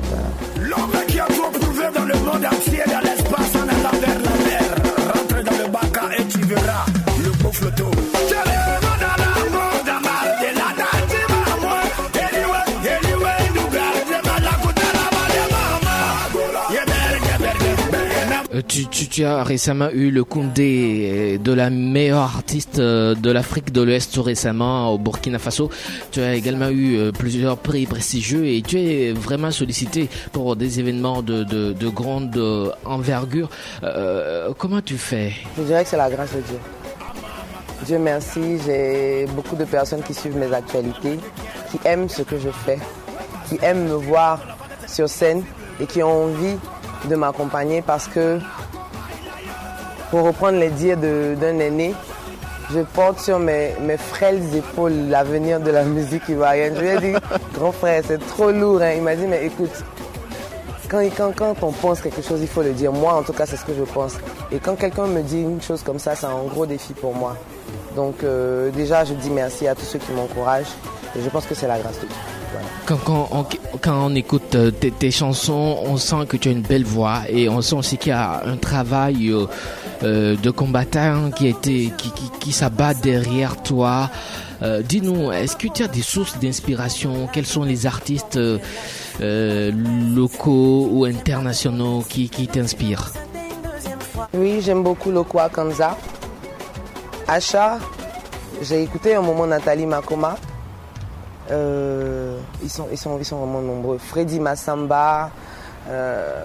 Tu, 18.68 18.88
tu, 18.88 19.08
tu 19.08 19.24
as 19.24 19.44
récemment 19.44 19.89
eu 19.91 20.12
le 20.12 20.24
Koundé 20.24 21.10
euh, 21.12 21.38
de 21.38 21.54
la 21.54 21.70
meilleure 21.70 22.24
artiste 22.24 22.80
euh, 22.80 23.15
de 23.15 23.32
l'Afrique 23.32 23.72
de 23.72 23.82
l'Ouest 23.82 24.13
tout 24.13 24.24
récemment 24.24 24.91
au 24.94 24.98
Burkina 24.98 25.39
Faso. 25.39 25.70
Tu 26.12 26.20
as 26.22 26.36
également 26.36 26.70
eu 26.70 26.98
euh, 26.98 27.12
plusieurs 27.12 27.58
prix 27.58 27.86
prestigieux 27.86 28.46
et 28.46 28.62
tu 28.62 28.78
es 28.78 29.13
vraiment 29.13 29.52
sollicité 29.52 30.10
pour 30.32 30.56
des 30.56 30.80
événements 30.80 31.22
de, 31.22 31.44
de, 31.44 31.74
de 31.74 31.88
grande 31.88 32.38
envergure. 32.84 33.50
Euh, 33.84 34.52
comment 34.58 34.82
tu 34.82 34.98
fais? 34.98 35.34
Je 35.58 35.63
dirais 35.63 35.84
que 35.84 35.89
c'est 35.89 35.98
la 35.98 36.10
grâce 36.10 36.34
de 36.34 36.41
Dieu. 36.41 36.58
Dieu 37.86 38.00
merci, 38.00 38.58
j'ai 38.65 39.28
beaucoup 39.36 39.56
de 39.56 39.63
personnes 39.63 40.02
qui 40.02 40.15
suivent 40.15 40.38
mes 40.38 40.52
actualités, 40.52 41.19
qui 41.69 41.80
aiment 41.86 42.10
ce 42.10 42.24
que 42.24 42.39
je 42.39 42.50
fais, 42.50 42.80
qui 43.48 43.60
aiment 43.62 43.88
me 43.88 43.93
voir 43.93 44.39
sur 44.88 45.08
scène 45.08 45.43
et 45.80 45.86
qui 45.86 46.02
ont 46.02 46.24
envie 46.26 46.58
de 47.08 47.15
m'accompagner 47.15 47.84
parce 47.84 48.08
que, 48.08 48.39
pour 50.10 50.24
reprendre 50.24 50.58
les 50.58 50.69
dires 50.69 50.98
d'un 50.98 51.60
aîné, 51.60 51.93
je 52.74 52.80
porte 52.80 53.19
sur 53.19 53.38
mes, 53.38 53.76
mes 53.82 53.98
frêles 53.98 54.56
épaules 54.56 55.10
l'avenir 55.10 55.60
de 55.60 55.69
la 55.69 55.84
musique 55.95 56.28
ivoirienne. 56.28 56.74
Je 56.76 56.82
lui 56.82 56.88
ai 56.88 56.98
dit, 56.98 57.13
grand 57.54 57.71
frère, 57.71 58.02
c'est 58.08 58.17
trop 58.26 58.50
lourd. 58.50 58.82
hein. 58.82 58.93
Il 58.95 59.04
m'a 59.04 59.15
dit, 59.15 59.28
mais 59.28 59.45
écoute, 59.45 59.84
quand, 60.89 61.04
quand, 61.15 61.36
quand 61.36 61.56
on 61.62 61.71
pense 61.71 62.02
quelque 62.02 62.24
chose, 62.24 62.39
il 62.41 62.48
faut 62.48 62.63
le 62.63 62.74
dire. 62.74 62.91
Moi, 62.91 63.13
en 63.13 63.21
tout 63.21 63.34
cas, 63.34 63.45
c'est 63.45 63.58
ce 63.58 63.65
que 63.65 63.74
je 63.78 63.84
pense. 63.84 64.13
Et 64.52 64.58
quand 64.58 64.76
quelqu'un 64.76 65.06
me 65.06 65.21
dit 65.21 65.41
une 65.41 65.62
chose 65.62 65.84
comme 65.84 66.00
ça, 66.00 66.15
c'est 66.15 66.26
un 66.26 66.43
gros 66.50 66.65
défi 66.65 66.93
pour 66.93 67.13
moi. 67.13 67.36
Donc, 67.95 68.23
euh, 68.23 68.71
déjà, 68.71 69.05
je 69.05 69.13
dis 69.13 69.29
merci 69.29 69.67
à 69.67 69.75
tous 69.75 69.86
ceux 69.86 69.99
qui 69.99 70.12
m'encouragent. 70.12 70.73
Et 71.17 71.21
je 71.23 71.29
pense 71.29 71.45
que 71.45 71.55
c'est 71.55 71.67
la 71.67 71.79
grâce 71.79 71.95
de 71.95 72.08
Dieu. 72.08 72.15
Voilà. 72.51 72.67
quand, 72.86 72.97
quand, 73.03 73.29
on, 73.31 73.45
quand 73.81 74.05
on 74.05 74.15
écoute 74.15 74.55
euh, 74.55 74.71
tes, 74.71 74.91
tes 74.91 75.12
chansons, 75.12 75.77
on 75.86 75.97
sent 75.97 76.25
que 76.27 76.38
tu 76.38 76.49
as 76.49 76.51
une 76.51 76.62
belle 76.62 76.84
voix 76.86 77.21
et 77.29 77.49
on 77.49 77.62
sent 77.62 77.75
aussi 77.75 77.97
qu'il 77.97 78.12
y 78.12 78.13
a 78.13 78.43
un 78.45 78.58
travail 78.58 79.34
euh, 80.03 80.36
de 80.36 80.49
combattant 80.51 81.31
qui, 81.31 81.47
a 81.47 81.49
été, 81.49 81.91
qui, 81.97 82.12
qui, 82.12 82.29
qui 82.39 82.51
s'abat 82.51 82.93
derrière 82.93 83.62
toi. 83.62 84.10
Euh, 84.62 84.81
Dis-nous, 84.81 85.31
est-ce 85.31 85.55
que 85.58 85.67
tu 85.67 85.84
as 85.84 85.88
des 85.88 86.01
sources 86.01 86.38
d'inspiration? 86.39 87.27
Quels 87.31 87.45
sont 87.45 87.63
les 87.63 87.86
artistes 87.86 88.39
locaux 89.19 90.89
ou 90.91 91.05
internationaux 91.05 92.03
qui, 92.08 92.29
qui 92.29 92.47
t'inspirent? 92.47 93.12
Oui, 94.34 94.62
j'aime 94.62 94.84
beaucoup 94.84 95.12
Lokwa 95.12 95.49
Kanza. 95.49 95.97
Acha, 97.27 97.79
j'ai 98.61 98.83
écouté 98.83 99.15
un 99.15 99.21
moment 99.21 99.47
Nathalie 99.47 99.85
Makoma. 99.85 100.38
Euh, 101.51 102.39
ils, 102.63 102.69
sont, 102.69 102.88
ils, 102.91 102.97
sont, 102.97 103.17
ils 103.19 103.25
sont 103.25 103.38
vraiment 103.38 103.61
nombreux. 103.61 103.97
Freddy 103.97 104.39
Massamba, 104.39 105.29
euh, 105.89 106.43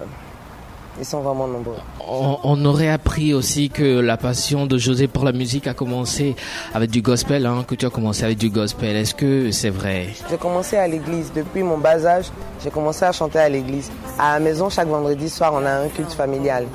ils 0.99 1.05
sont 1.05 1.21
vraiment 1.21 1.47
nombreux. 1.47 1.77
on, 2.07 2.37
on 2.43 2.65
aurait 2.65 2.89
appris 2.89 3.33
aussi 3.33 3.69
que 3.69 3.99
la 3.99 4.17
passion 4.17 4.65
de 4.67 4.77
José 4.77 5.07
pour 5.07 5.23
la 5.23 5.31
musique 5.31 5.65
a 5.67 5.73
commencé 5.73 6.35
avec 6.73 6.91
du 6.91 7.01
gospel, 7.01 7.45
hein, 7.45 7.63
que 7.67 7.75
tu 7.75 7.85
as 7.85 7.89
commencé 7.89 8.25
avec 8.25 8.37
du 8.37 8.49
gospel. 8.49 8.95
Est-ce 8.95 9.15
que 9.15 9.51
c'est 9.51 9.69
vrai? 9.69 10.09
J'ai 10.29 10.37
commencé 10.37 10.77
à 10.77 10.87
l'église. 10.87 11.31
Depuis 11.33 11.63
mon 11.63 11.77
bas 11.77 12.05
âge, 12.05 12.25
j'ai 12.63 12.69
commencé 12.69 13.05
à 13.05 13.11
chanter 13.11 13.39
à 13.39 13.49
l'église. 13.49 13.91
À 14.19 14.33
la 14.33 14.39
maison, 14.39 14.69
chaque 14.69 14.87
vendredi 14.87 15.29
soir, 15.29 15.51
on 15.55 15.65
a 15.65 15.71
un 15.71 15.87
culte 15.89 16.11
familial. 16.13 16.65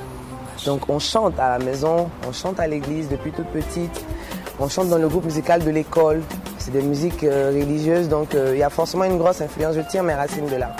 Donc 0.66 0.90
on 0.90 0.98
chante 0.98 1.38
à 1.38 1.56
la 1.56 1.64
maison, 1.64 2.10
on 2.28 2.32
chante 2.32 2.58
à 2.58 2.66
l'église 2.66 3.08
depuis 3.08 3.30
toute 3.30 3.46
petite. 3.46 4.04
On 4.58 4.68
chante 4.68 4.88
dans 4.88 4.98
le 4.98 5.08
groupe 5.08 5.24
musical 5.24 5.64
de 5.64 5.70
l'école. 5.70 6.22
C'est 6.58 6.72
des 6.72 6.82
musiques 6.82 7.22
euh, 7.22 7.52
religieuses, 7.54 8.08
donc 8.08 8.34
euh, 8.34 8.50
il 8.52 8.58
y 8.58 8.62
a 8.64 8.70
forcément 8.70 9.04
une 9.04 9.16
grosse 9.16 9.40
influence. 9.40 9.76
Je 9.76 9.82
tire 9.82 10.02
mes 10.02 10.14
racines 10.14 10.48
de 10.48 10.56
là. 10.56 10.74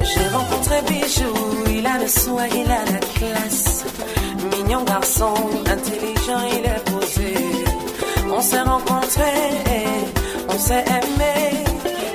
J'ai 0.00 0.26
rencontré 0.26 0.82
Bijou, 0.88 1.32
il 1.70 1.86
a 1.86 1.98
le 2.00 2.08
soin, 2.08 2.46
il 2.48 2.68
a 2.68 2.84
la 2.90 2.98
classe. 2.98 3.84
Mignon 4.50 4.82
garçon, 4.82 5.34
intelligent, 5.66 6.42
il 6.52 6.66
est 6.66 6.90
posé. 6.90 7.34
On 8.36 8.40
s'est 8.40 8.62
rencontrés, 8.62 9.62
on 10.48 10.58
s'est 10.58 10.84
aimé. 10.84 11.64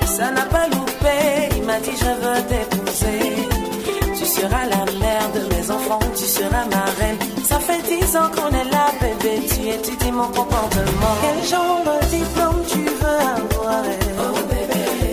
Ça 0.06 0.32
n'a 0.32 0.46
pas 0.48 0.68
loupé, 0.68 1.56
il 1.56 1.64
m'a 1.64 1.80
dit 1.80 1.92
je 1.98 2.06
veux 2.06 2.42
t'épouser. 2.50 3.57
Tu 4.38 4.44
seras 4.44 4.66
la 4.66 4.86
mère 5.00 5.32
de 5.34 5.56
mes 5.56 5.72
enfants, 5.72 6.00
tu 6.16 6.26
seras 6.26 6.66
ma 6.66 6.86
reine. 7.00 7.18
Ça 7.44 7.60
fait 7.60 7.82
dix 7.82 8.16
ans 8.16 8.30
qu'on 8.36 8.50
est 8.50 8.70
là, 8.70 8.92
bébé, 9.02 9.42
tu 9.48 9.68
étudies 9.68 10.12
mon 10.12 10.28
comportement. 10.28 11.16
Quel 11.24 11.50
genre 11.50 11.82
de 11.84 12.06
diplôme 12.06 12.62
tu 12.68 12.84
veux 12.84 13.20
avoir? 13.36 13.82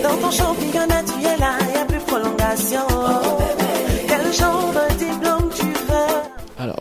Dans 0.03 0.17
ton 0.17 0.29
championnat, 0.29 1.01
tu 1.07 1.25
es 1.25 1.37
là, 1.37 1.57
y 1.73 1.77
a 1.79 1.85
plus 1.85 1.99
prolongation. 2.01 2.94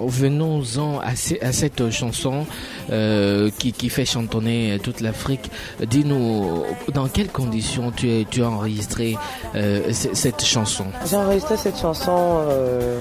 Venons-en 0.06 0.98
à, 1.00 1.16
ce- 1.16 1.42
à 1.44 1.52
cette 1.52 1.90
chanson 1.90 2.46
euh, 2.90 3.50
qui, 3.58 3.88
fait 3.90 4.04
chantonner 4.04 4.78
toute 4.82 5.00
l'Afrique. 5.00 5.50
Dis-nous 5.86 6.62
dans 6.92 7.08
quelles 7.08 7.28
conditions 7.30 7.92
tu, 7.94 8.24
as 8.42 8.44
enregistré 8.48 9.16
euh, 9.54 9.92
cette 9.92 10.44
chanson? 10.44 10.84
J'ai 11.08 11.16
enregistré 11.16 11.56
cette 11.56 11.78
chanson 11.78 12.40
euh, 12.48 12.98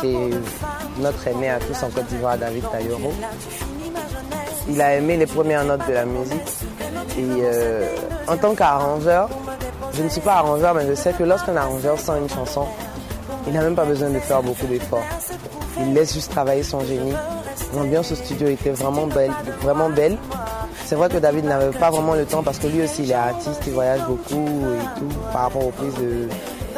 chez 0.00 0.16
notre 1.00 1.26
aîné 1.28 1.50
à 1.50 1.58
tous 1.58 1.82
en 1.82 1.90
Côte 1.90 2.06
d'Ivoire, 2.06 2.38
David 2.38 2.64
Tayoro. 2.70 3.12
Il 4.68 4.80
a 4.80 4.94
aimé 4.96 5.16
les 5.16 5.26
premières 5.26 5.64
notes 5.64 5.86
de 5.86 5.92
la 5.92 6.04
musique. 6.06 6.40
Et 7.18 7.42
en 8.26 8.36
tant 8.36 8.54
qu'arrangeur, 8.54 9.28
je 9.92 10.02
ne 10.02 10.08
suis 10.08 10.20
pas 10.20 10.34
arrangeur, 10.36 10.74
mais 10.74 10.86
je 10.88 10.94
sais 10.94 11.12
que 11.12 11.22
lorsqu'un 11.22 11.56
arrangeur 11.56 11.98
sent 11.98 12.12
une 12.20 12.28
chanson, 12.28 12.66
il 13.46 13.52
n'a 13.52 13.60
même 13.62 13.74
pas 13.76 13.84
besoin 13.84 14.08
de 14.10 14.18
faire 14.18 14.42
beaucoup 14.42 14.66
d'efforts. 14.66 15.04
Il 15.80 15.94
laisse 15.94 16.14
juste 16.14 16.30
travailler 16.30 16.62
son 16.62 16.80
génie 16.80 17.12
L'ambiance 17.74 18.12
au 18.12 18.14
studio 18.14 18.48
était 18.48 18.70
vraiment 18.70 19.06
belle, 19.06 19.32
vraiment 19.62 19.88
belle. 19.90 20.16
C'est 20.84 20.94
vrai 20.94 21.08
que 21.08 21.16
David 21.18 21.44
n'avait 21.44 21.76
pas 21.76 21.90
vraiment 21.90 22.14
le 22.14 22.24
temps 22.24 22.42
parce 22.42 22.58
que 22.58 22.66
lui 22.66 22.82
aussi 22.82 23.02
il 23.04 23.10
est 23.10 23.14
artiste, 23.14 23.60
il 23.66 23.72
voyage 23.72 24.00
beaucoup 24.06 24.46
et 24.46 24.98
tout 24.98 25.08
par 25.32 25.42
rapport 25.42 25.66
aux 25.66 25.70
prises 25.70 25.94
de, 25.94 26.28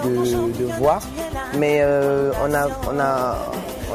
de, 0.08 0.52
de 0.58 0.64
voix. 0.78 0.98
Mais 1.58 1.78
euh, 1.80 2.30
on, 2.42 2.54
a, 2.54 2.68
on, 2.90 2.98
a, 3.00 3.36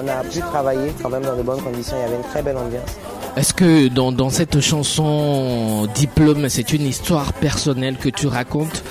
on 0.03 0.07
a 0.07 0.23
pu 0.23 0.39
travailler 0.39 0.91
quand 1.01 1.09
même 1.09 1.23
dans 1.23 1.35
de 1.35 1.41
bonnes 1.43 1.61
conditions. 1.61 1.95
Il 1.97 2.01
y 2.01 2.05
avait 2.05 2.17
une 2.17 2.29
très 2.29 2.41
belle 2.41 2.57
ambiance. 2.57 2.97
Est-ce 3.37 3.53
que 3.53 3.87
dans, 3.87 4.11
dans 4.11 4.29
cette 4.29 4.59
chanson 4.59 5.87
Diplôme, 5.95 6.49
c'est 6.49 6.73
une 6.73 6.85
histoire 6.85 7.31
personnelle 7.33 7.95
que 7.97 8.09
tu 8.09 8.27
racontes? 8.27 8.83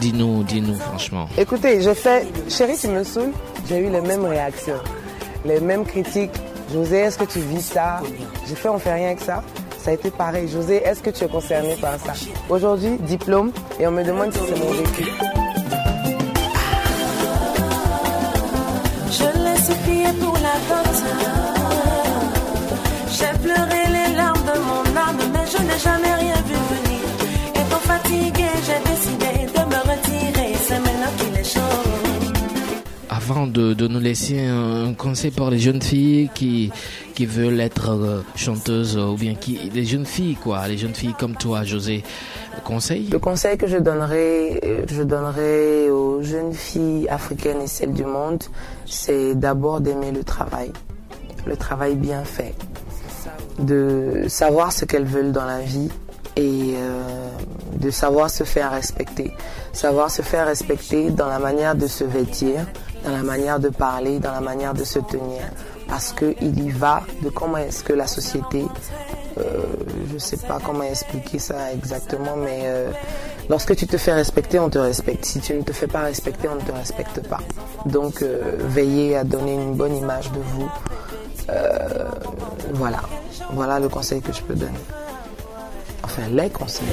Dis-nous, 0.00 0.42
dis-nous 0.44 0.74
franchement. 0.74 1.26
Écoutez, 1.38 1.80
j'ai 1.80 1.94
fait 1.94 2.26
Chérie, 2.50 2.76
tu 2.78 2.88
me 2.88 3.02
saoules. 3.02 3.32
J'ai 3.68 3.78
eu 3.78 3.90
les 3.90 4.02
mêmes 4.02 4.26
réactions, 4.26 4.74
les 5.46 5.60
mêmes 5.60 5.84
critiques. 5.84 6.32
José, 6.72 6.98
est-ce 6.98 7.18
que 7.18 7.24
tu 7.24 7.38
vis 7.38 7.62
ça? 7.62 8.00
J'ai 8.48 8.54
fait 8.54 8.68
On 8.68 8.78
fait 8.78 8.92
rien 8.92 9.06
avec 9.06 9.20
ça. 9.20 9.42
Ça 9.78 9.90
a 9.90 9.94
été 9.94 10.10
pareil. 10.10 10.48
José, 10.48 10.82
est-ce 10.84 11.00
que 11.00 11.10
tu 11.10 11.24
es 11.24 11.28
concerné 11.28 11.76
par 11.76 11.94
ça? 12.00 12.12
Aujourd'hui, 12.48 12.98
diplôme, 13.00 13.52
et 13.78 13.86
on 13.86 13.92
me 13.92 14.02
demande 14.02 14.32
si 14.32 14.40
c'est 14.48 14.58
mon 14.58 14.72
vécu. 14.72 15.04
Je 19.10 19.44
l'ai 19.44 19.58
supplié 19.60 20.12
pour 20.20 20.34
la. 20.34 20.56
J'ai 23.16 23.38
pleuré 23.38 23.85
Avant 33.28 33.48
de, 33.48 33.88
nous 33.88 33.98
laisser 33.98 34.38
un 34.38 34.94
conseil 34.94 35.32
pour 35.32 35.50
les 35.50 35.58
jeunes 35.58 35.82
filles 35.82 36.30
qui, 36.32 36.70
qui 37.12 37.26
veulent 37.26 37.58
être 37.58 37.90
euh, 37.90 38.22
chanteuses 38.36 38.96
ou 38.96 39.16
bien 39.16 39.34
qui, 39.34 39.68
les 39.74 39.84
jeunes 39.84 40.06
filles 40.06 40.36
quoi, 40.36 40.68
les 40.68 40.78
jeunes 40.78 40.94
filles 40.94 41.14
comme 41.18 41.34
toi, 41.34 41.64
José, 41.64 42.04
conseil? 42.62 43.08
Le 43.10 43.18
conseil 43.18 43.58
que 43.58 43.66
je 43.66 43.78
donnerais, 43.78 44.60
euh, 44.62 44.84
je 44.86 45.90
aux 45.90 46.22
jeunes 46.22 46.52
filles 46.52 47.08
africaines 47.08 47.62
et 47.62 47.66
celles 47.66 47.94
du 47.94 48.04
monde, 48.04 48.44
c'est 48.86 49.34
d'abord 49.34 49.80
d'aimer 49.80 50.12
le 50.12 50.22
travail, 50.22 50.70
le 51.46 51.56
travail 51.56 51.96
bien 51.96 52.22
fait, 52.22 52.54
de 53.58 54.26
savoir 54.28 54.70
ce 54.70 54.84
qu'elles 54.84 55.04
veulent 55.04 55.32
dans 55.32 55.46
la 55.46 55.62
vie 55.62 55.88
et 56.36 56.74
euh, 56.76 57.28
de 57.80 57.90
savoir 57.90 58.30
se 58.30 58.44
faire 58.44 58.70
respecter. 58.70 59.32
Savoir 59.72 60.10
se 60.10 60.22
faire 60.22 60.46
respecter 60.46 61.10
dans 61.10 61.26
la 61.26 61.40
manière 61.40 61.74
de 61.74 61.86
se 61.86 62.04
vêtir, 62.04 62.66
dans 63.06 63.12
la 63.12 63.22
manière 63.22 63.60
de 63.60 63.68
parler, 63.68 64.18
dans 64.18 64.32
la 64.32 64.40
manière 64.40 64.74
de 64.74 64.84
se 64.84 64.98
tenir. 64.98 65.42
Parce 65.88 66.12
qu'il 66.12 66.66
y 66.66 66.70
va 66.70 67.02
de 67.22 67.28
comment 67.30 67.58
est-ce 67.58 67.84
que 67.84 67.92
la 67.92 68.08
société, 68.08 68.64
euh, 69.38 69.62
je 70.08 70.14
ne 70.14 70.18
sais 70.18 70.38
pas 70.38 70.58
comment 70.64 70.82
expliquer 70.82 71.38
ça 71.38 71.72
exactement, 71.72 72.34
mais 72.36 72.62
euh, 72.64 72.90
lorsque 73.48 73.76
tu 73.76 73.86
te 73.86 73.96
fais 73.96 74.12
respecter, 74.12 74.58
on 74.58 74.68
te 74.68 74.78
respecte. 74.78 75.24
Si 75.24 75.38
tu 75.38 75.54
ne 75.54 75.62
te 75.62 75.72
fais 75.72 75.86
pas 75.86 76.00
respecter, 76.00 76.48
on 76.48 76.56
ne 76.56 76.60
te 76.60 76.72
respecte 76.72 77.20
pas. 77.28 77.40
Donc 77.86 78.22
euh, 78.22 78.56
veillez 78.58 79.16
à 79.16 79.22
donner 79.22 79.54
une 79.54 79.74
bonne 79.74 79.96
image 79.96 80.32
de 80.32 80.40
vous. 80.40 80.68
Euh, 81.50 82.10
voilà, 82.74 83.00
voilà 83.52 83.78
le 83.78 83.88
conseil 83.88 84.20
que 84.20 84.32
je 84.32 84.42
peux 84.42 84.54
donner. 84.54 84.72
Enfin, 86.02 86.22
les 86.30 86.50
conseils. 86.50 86.86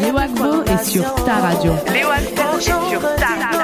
Les 0.00 0.10
Wagbo 0.10 0.64
est 0.64 0.84
sur 0.84 1.14
ta 1.24 1.34
radio. 1.34 1.72
Léo 1.92 2.08
Agbo 2.08 2.58
est 2.58 2.90
sur 2.90 3.00
ta 3.00 3.26
radio. 3.26 3.63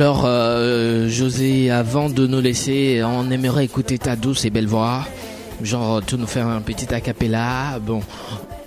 Alors, 0.00 0.22
euh, 0.26 1.08
José, 1.08 1.72
avant 1.72 2.08
de 2.08 2.24
nous 2.28 2.40
laisser, 2.40 3.02
on 3.04 3.32
aimerait 3.32 3.64
écouter 3.64 3.98
ta 3.98 4.14
douce 4.14 4.44
et 4.44 4.50
belle 4.50 4.68
voix. 4.68 5.00
Genre, 5.60 6.00
tu 6.06 6.14
nous 6.16 6.28
faire 6.28 6.46
un 6.46 6.60
petit 6.60 6.94
acapella. 6.94 7.80
Bon, 7.80 8.00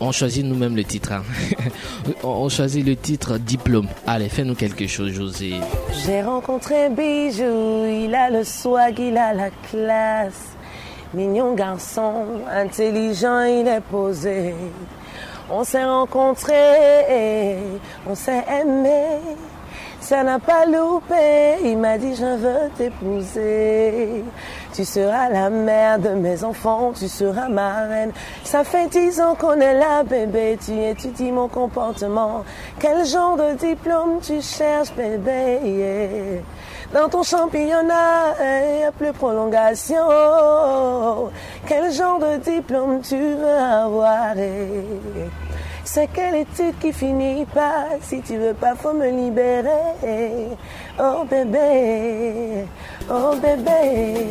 on 0.02 0.12
choisit 0.12 0.44
nous-mêmes 0.46 0.76
le 0.76 0.84
titre. 0.84 1.14
hein. 1.14 1.24
on 2.26 2.50
choisit 2.50 2.86
le 2.86 2.98
titre 2.98 3.38
Diplôme. 3.38 3.88
Allez, 4.06 4.28
fais-nous 4.28 4.56
quelque 4.56 4.88
chose, 4.88 5.12
José. 5.12 5.54
J'ai 6.06 6.22
rencontré 6.22 6.90
Bijou, 6.90 7.86
il 7.86 8.14
a 8.14 8.30
le 8.30 8.44
swag, 8.44 9.00
il 9.00 9.16
a 9.16 9.34
la 9.34 9.52
classe. 9.72 10.50
Mignon 11.14 11.56
garçon, 11.56 12.26
intelligent, 12.54 13.44
il 13.44 13.70
est 13.70 13.84
posé. 13.90 14.54
On 15.50 15.64
s'est 15.64 15.86
rencontrés, 15.86 17.56
on 18.06 18.16
s'est 18.16 18.44
aimé. 18.62 19.16
Ça 20.12 20.24
n'a 20.24 20.40
pas 20.40 20.66
loupé, 20.66 21.56
il 21.64 21.78
m'a 21.78 21.98
dit 21.98 22.14
je 22.16 22.36
veux 22.36 22.70
t'épouser. 22.78 24.26
Tu 24.74 24.84
seras 24.84 25.30
la 25.30 25.50
mère 25.50 26.00
de 26.00 26.10
mes 26.10 26.44
enfants, 26.44 26.92
tu 26.94 27.08
seras 27.08 27.48
ma 27.48 27.86
reine. 27.86 28.12
Ça 28.44 28.66
fait 28.66 28.90
dix 28.90 29.22
ans 29.22 29.36
qu'on 29.36 29.58
est 29.62 29.74
là, 29.74 30.04
bébé, 30.04 30.60
tu 30.66 30.74
étudies 30.74 31.32
mon 31.32 31.48
comportement. 31.48 32.44
Quel 32.78 33.06
genre 33.06 33.38
de 33.38 33.54
diplôme 33.54 34.20
tu 34.22 34.42
cherches, 34.42 34.94
bébé? 34.98 36.42
Dans 36.94 37.08
ton 37.08 37.24
championnat, 37.24 38.36
il 38.42 38.80
n'y 38.80 38.84
a 38.84 38.92
plus 38.92 39.14
prolongation. 39.14 39.96
Quel 41.66 41.90
genre 41.94 42.20
de 42.20 42.36
diplôme 42.36 43.00
tu 43.00 43.16
veux 43.16 43.48
avoir? 43.48 44.34
C'est 45.94 46.08
quelle 46.08 46.36
étude 46.36 46.80
qui 46.80 46.94
finit 46.94 47.46
pas 47.54 47.88
Si 48.02 48.22
tu 48.22 48.38
veux 48.38 48.54
pas, 48.54 48.76
faut 48.76 48.94
me 48.94 49.10
libérer. 49.10 50.48
Oh 50.98 51.26
bébé, 51.30 52.66
oh 53.10 53.36
bébé. 53.36 54.26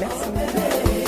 Merci 0.00 0.30
bébé. 0.30 1.04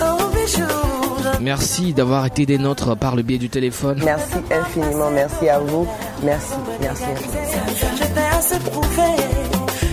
Oh 0.00 0.30
bijou. 0.32 1.40
Merci 1.40 1.92
d'avoir 1.92 2.26
été 2.26 2.46
des 2.46 2.58
nôtres 2.58 2.96
par 2.96 3.16
le 3.16 3.22
biais 3.22 3.38
du 3.38 3.50
téléphone. 3.50 4.00
Merci 4.04 4.36
infiniment, 4.48 5.10
merci 5.10 5.48
à 5.48 5.58
vous. 5.58 5.84
Merci, 6.22 6.54
merci 6.80 7.02
infiniment. 7.02 7.96
Je 7.96 8.04
t'ai 8.04 8.36
assez 8.38 8.58
prouvé 8.60 9.10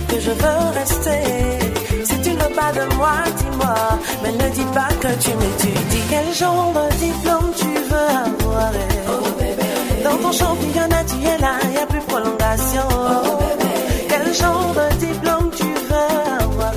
que 0.08 0.20
je 0.20 0.30
veux 0.30 0.78
rester. 0.78 1.65
Tu 2.26 2.32
ne 2.32 2.42
veux 2.42 2.54
pas 2.54 2.72
de 2.72 2.94
moi, 2.96 3.12
dis-moi. 3.38 3.74
Mais 4.20 4.32
ne 4.32 4.50
dis 4.50 4.68
pas 4.74 4.88
que 5.00 5.12
tu 5.22 5.30
m'étudies. 5.40 6.02
Quel 6.10 6.34
genre 6.34 6.72
de 6.74 6.96
diplôme 6.96 7.52
tu 7.56 7.72
veux 7.88 8.08
avoir? 8.26 8.72
Eh? 8.74 10.02
Dans 10.02 10.16
ton 10.16 10.32
championnat, 10.32 11.04
tu 11.04 11.24
es 11.24 11.38
là, 11.38 11.52
n'y 11.70 11.78
a 11.78 11.86
plus 11.86 12.00
prolongation. 12.00 12.88
Quel 14.08 14.34
genre 14.34 14.74
de 14.74 14.96
diplôme 15.06 15.50
tu 15.56 15.66
veux 15.88 16.42
avoir? 16.42 16.72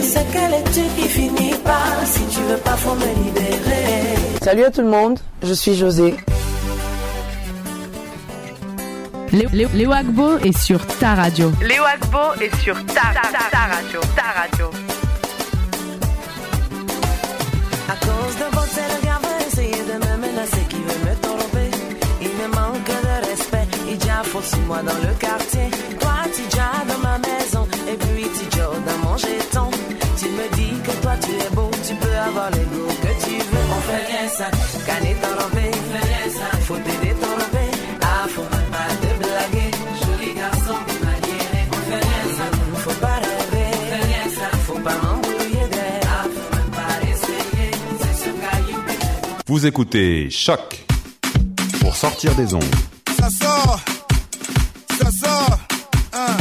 C'est 0.00 0.26
quelle 0.32 0.54
étude 0.54 0.94
qui 0.96 1.08
finit 1.08 1.54
pas 1.62 2.04
Si 2.04 2.22
tu 2.26 2.40
veux 2.40 2.56
pas, 2.56 2.76
faut 2.76 2.96
me 2.96 3.06
libérer. 3.24 4.16
Salut 4.42 4.64
à 4.64 4.70
tout 4.70 4.82
le 4.82 4.88
monde, 4.88 5.20
je 5.44 5.52
suis 5.52 5.76
José. 5.76 6.16
Léo, 9.32 9.48
Léo- 9.52 9.68
Léo 9.74 9.92
Agbo 9.92 10.38
est 10.38 10.56
sur 10.56 10.84
ta 10.98 11.14
radio. 11.14 11.50
Léo 11.62 11.82
Agbo 11.84 12.34
est 12.40 12.54
sur 12.62 12.74
ta, 12.86 12.94
ta, 13.14 13.22
ta, 13.32 13.44
ta 13.50 13.74
radio, 13.76 14.00
ta 14.14 14.40
radio. 14.40 14.70
À 17.88 17.94
cause 17.96 18.36
de 18.36 18.44
votre 18.54 18.76
le 18.76 19.04
gars 19.06 19.20
veut 19.22 19.46
essayer 19.46 19.82
de 19.90 19.94
me 19.94 20.16
menacer, 20.26 20.62
qui 20.68 20.76
veut 20.76 21.10
me 21.10 21.14
tromper. 21.22 21.70
Il 22.20 22.28
me 22.28 22.48
manque 22.54 22.84
de 22.86 23.28
respect, 23.30 23.66
il 23.88 23.98
déjà 23.98 24.22
six 24.42 24.60
mois 24.60 24.82
dans 24.82 24.98
le 25.08 25.14
quartier. 25.18 25.70
Toi, 25.98 26.14
tu 26.34 26.42
déjà 26.42 26.70
dans 26.88 26.98
ma 26.98 27.18
maison, 27.18 27.66
et 27.88 27.96
puis 27.96 28.26
tu 28.38 28.58
dans 28.58 29.08
mon 29.08 29.16
jeton. 29.16 29.70
Tu 30.18 30.28
me 30.28 30.46
dis 30.56 30.74
que 30.84 30.92
toi 31.02 31.12
tu 31.20 31.30
es 31.32 31.50
beau, 31.54 31.70
tu 31.86 31.94
peux 31.94 32.16
avoir 32.28 32.50
les 32.50 32.64
goûts 32.72 32.94
que 33.02 33.24
tu 33.24 33.38
veux. 33.38 33.66
On 33.76 33.80
fait 33.88 34.06
rien 34.12 34.28
ça, 34.28 34.46
Vous 49.52 49.66
écoutez 49.66 50.30
Choc 50.30 50.82
pour 51.82 51.94
sortir 51.94 52.34
des 52.36 52.54
ondes. 52.54 52.74
Ça 53.20 53.28
sort, 53.28 53.80
ça 54.98 55.10
sort. 55.10 55.58
Hein. 56.14 56.36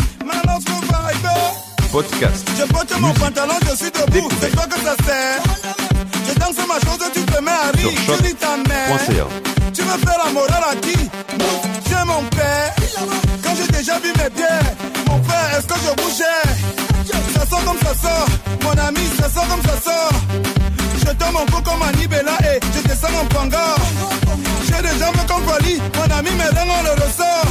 Podcast, 1.92 2.50
Je 2.58 2.64
porte 2.72 2.98
mon 3.02 3.12
pantalon, 3.12 3.56
je 3.70 3.76
suis 3.76 3.92
debout. 3.92 4.30
C'est 4.40 4.52
toi 4.52 4.66
que 4.66 4.80
ça 4.80 4.96
sert. 5.06 5.44
Je 6.26 6.40
danse 6.40 6.56
ma 6.66 6.80
chose, 6.90 7.06
tu 7.14 7.22
te 7.24 7.42
mets 7.42 7.52
à 7.52 7.72
rire. 7.76 7.92
Je 8.08 8.24
dis 8.24 8.34
ta 8.34 8.56
mère. 8.56 8.98
Tu 9.74 9.82
veux 9.82 9.98
faire 9.98 10.18
la 10.26 10.32
morale 10.32 10.64
à 10.72 10.76
qui? 10.78 10.98
J'ai 11.90 12.06
mon 12.06 12.24
père. 12.30 12.74
Quand 13.44 13.56
j'ai 13.58 13.68
déjà 13.74 14.00
vu 14.00 14.08
mes 14.24 14.30
pieds, 14.30 14.72
mon 15.10 15.20
père, 15.20 15.58
est-ce 15.58 15.68
que 15.68 15.74
je 15.74 16.02
bougeais 16.02 17.14
Ça 17.34 17.46
sort 17.46 17.66
comme 17.66 17.78
ça 17.80 17.94
sort. 17.94 18.28
Mon 18.64 18.82
ami, 18.82 19.02
ça 19.20 19.30
sort 19.30 19.48
comme 19.50 19.64
ça 19.64 19.82
sort. 19.82 20.14
Je 21.04 21.12
tombe 21.18 21.34
mon 21.34 21.46
cou 21.48 21.62
comme 21.62 21.82
un 21.84 21.92
Nibela 21.98 22.38
et 22.44 22.60
je 22.74 22.81
J'ai 24.68 24.82
des 24.82 25.00
jambes 25.00 25.16
comme 25.28 25.44
Wally. 25.48 25.80
Mon 25.96 26.16
ami, 26.16 26.30
mes 26.32 26.44
on 26.44 26.84
le 26.84 26.92
ressort. 26.92 27.48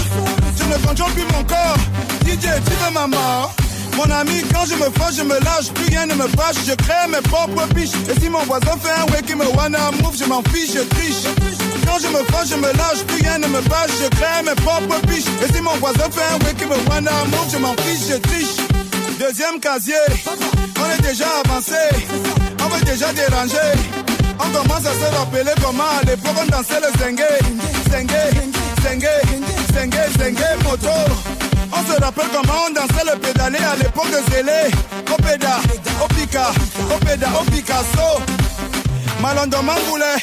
Je 0.57 0.65
ne 0.65 0.87
contrôle 0.87 1.13
plus 1.13 1.25
mon 1.25 1.43
corps. 1.45 1.77
DJ, 2.25 2.47
tu 2.65 2.73
veux 2.85 2.93
ma 2.93 3.07
mort 3.07 3.53
Mon 3.97 4.11
ami, 4.11 4.43
quand 4.53 4.65
je 4.67 4.75
me 4.75 4.91
fâche, 4.91 5.17
je 5.17 5.23
me 5.25 5.35
lâche, 5.41 5.71
plus 5.75 5.87
rien 5.89 6.07
ne 6.07 6.15
me 6.15 6.29
fâche, 6.29 6.57
je 6.67 6.75
crée 6.75 7.09
mes 7.09 7.21
propres 7.29 7.67
biches. 7.75 7.97
Et 8.09 8.21
si 8.21 8.29
mon 8.29 8.43
voisin 8.45 8.77
fait 8.81 8.93
un 8.93 9.13
way 9.13 9.23
qui 9.27 9.35
me 9.35 9.47
wanna 9.57 9.91
move, 10.03 10.17
je 10.17 10.25
m'en 10.27 10.43
fiche, 10.53 10.73
je 10.75 10.83
triche. 10.95 11.25
Quand 11.87 11.99
je 11.99 12.09
me 12.09 12.23
fâche, 12.31 12.51
je 12.51 12.57
me 12.57 12.73
lâche, 12.73 13.03
plus 13.09 13.23
rien 13.23 13.39
ne 13.39 13.49
me 13.49 13.61
fâche, 13.63 13.91
je 14.01 14.09
crée 14.09 14.43
mes 14.45 14.55
propres 14.63 15.01
biches. 15.09 15.31
Et 15.43 15.53
si 15.53 15.61
mon 15.61 15.75
voisin 15.79 16.09
fait 16.11 16.29
un 16.33 16.39
way 16.45 16.55
qui 16.57 16.67
me 16.67 16.79
wanna 16.89 17.25
move, 17.25 17.51
je 17.53 17.59
m'en 17.59 17.75
fiche, 17.83 18.09
je 18.09 18.17
triche. 18.17 18.57
Deuxième 19.19 19.59
casier, 19.59 19.95
on 20.27 20.99
est 20.99 21.03
déjà 21.03 21.27
avancé, 21.45 21.75
on 22.65 22.69
veut 22.69 22.85
déjà 22.85 23.13
déranger. 23.13 23.90
On 24.43 24.51
commence 24.51 24.87
à 24.87 24.95
se 24.95 25.17
rappeler 25.17 25.53
comment 25.63 25.85
à 26.01 26.03
l'époque 26.05 26.37
on 26.41 26.47
dansait 26.47 26.81
le 26.81 26.99
zengue, 26.99 27.23
zengue, 27.91 28.11
zengue, 28.83 29.09
zengue, 29.75 29.95
zengue, 30.19 30.65
moto. 30.65 30.89
On 31.73 31.85
se 31.85 32.01
rappelle 32.01 32.27
comment 32.33 32.61
on 32.69 32.73
dansait 32.73 33.05
le 33.05 33.19
pédalé 33.19 33.59
à 33.59 33.77
l'époque 33.77 34.11
de 34.11 34.33
Zélé. 34.33 34.71
Opéda, 35.13 35.59
Opika, 36.03 36.53
Opéda, 36.95 37.29
Picasso. 37.53 38.23
Malondo 39.21 39.59
Mamboulet, 39.63 40.17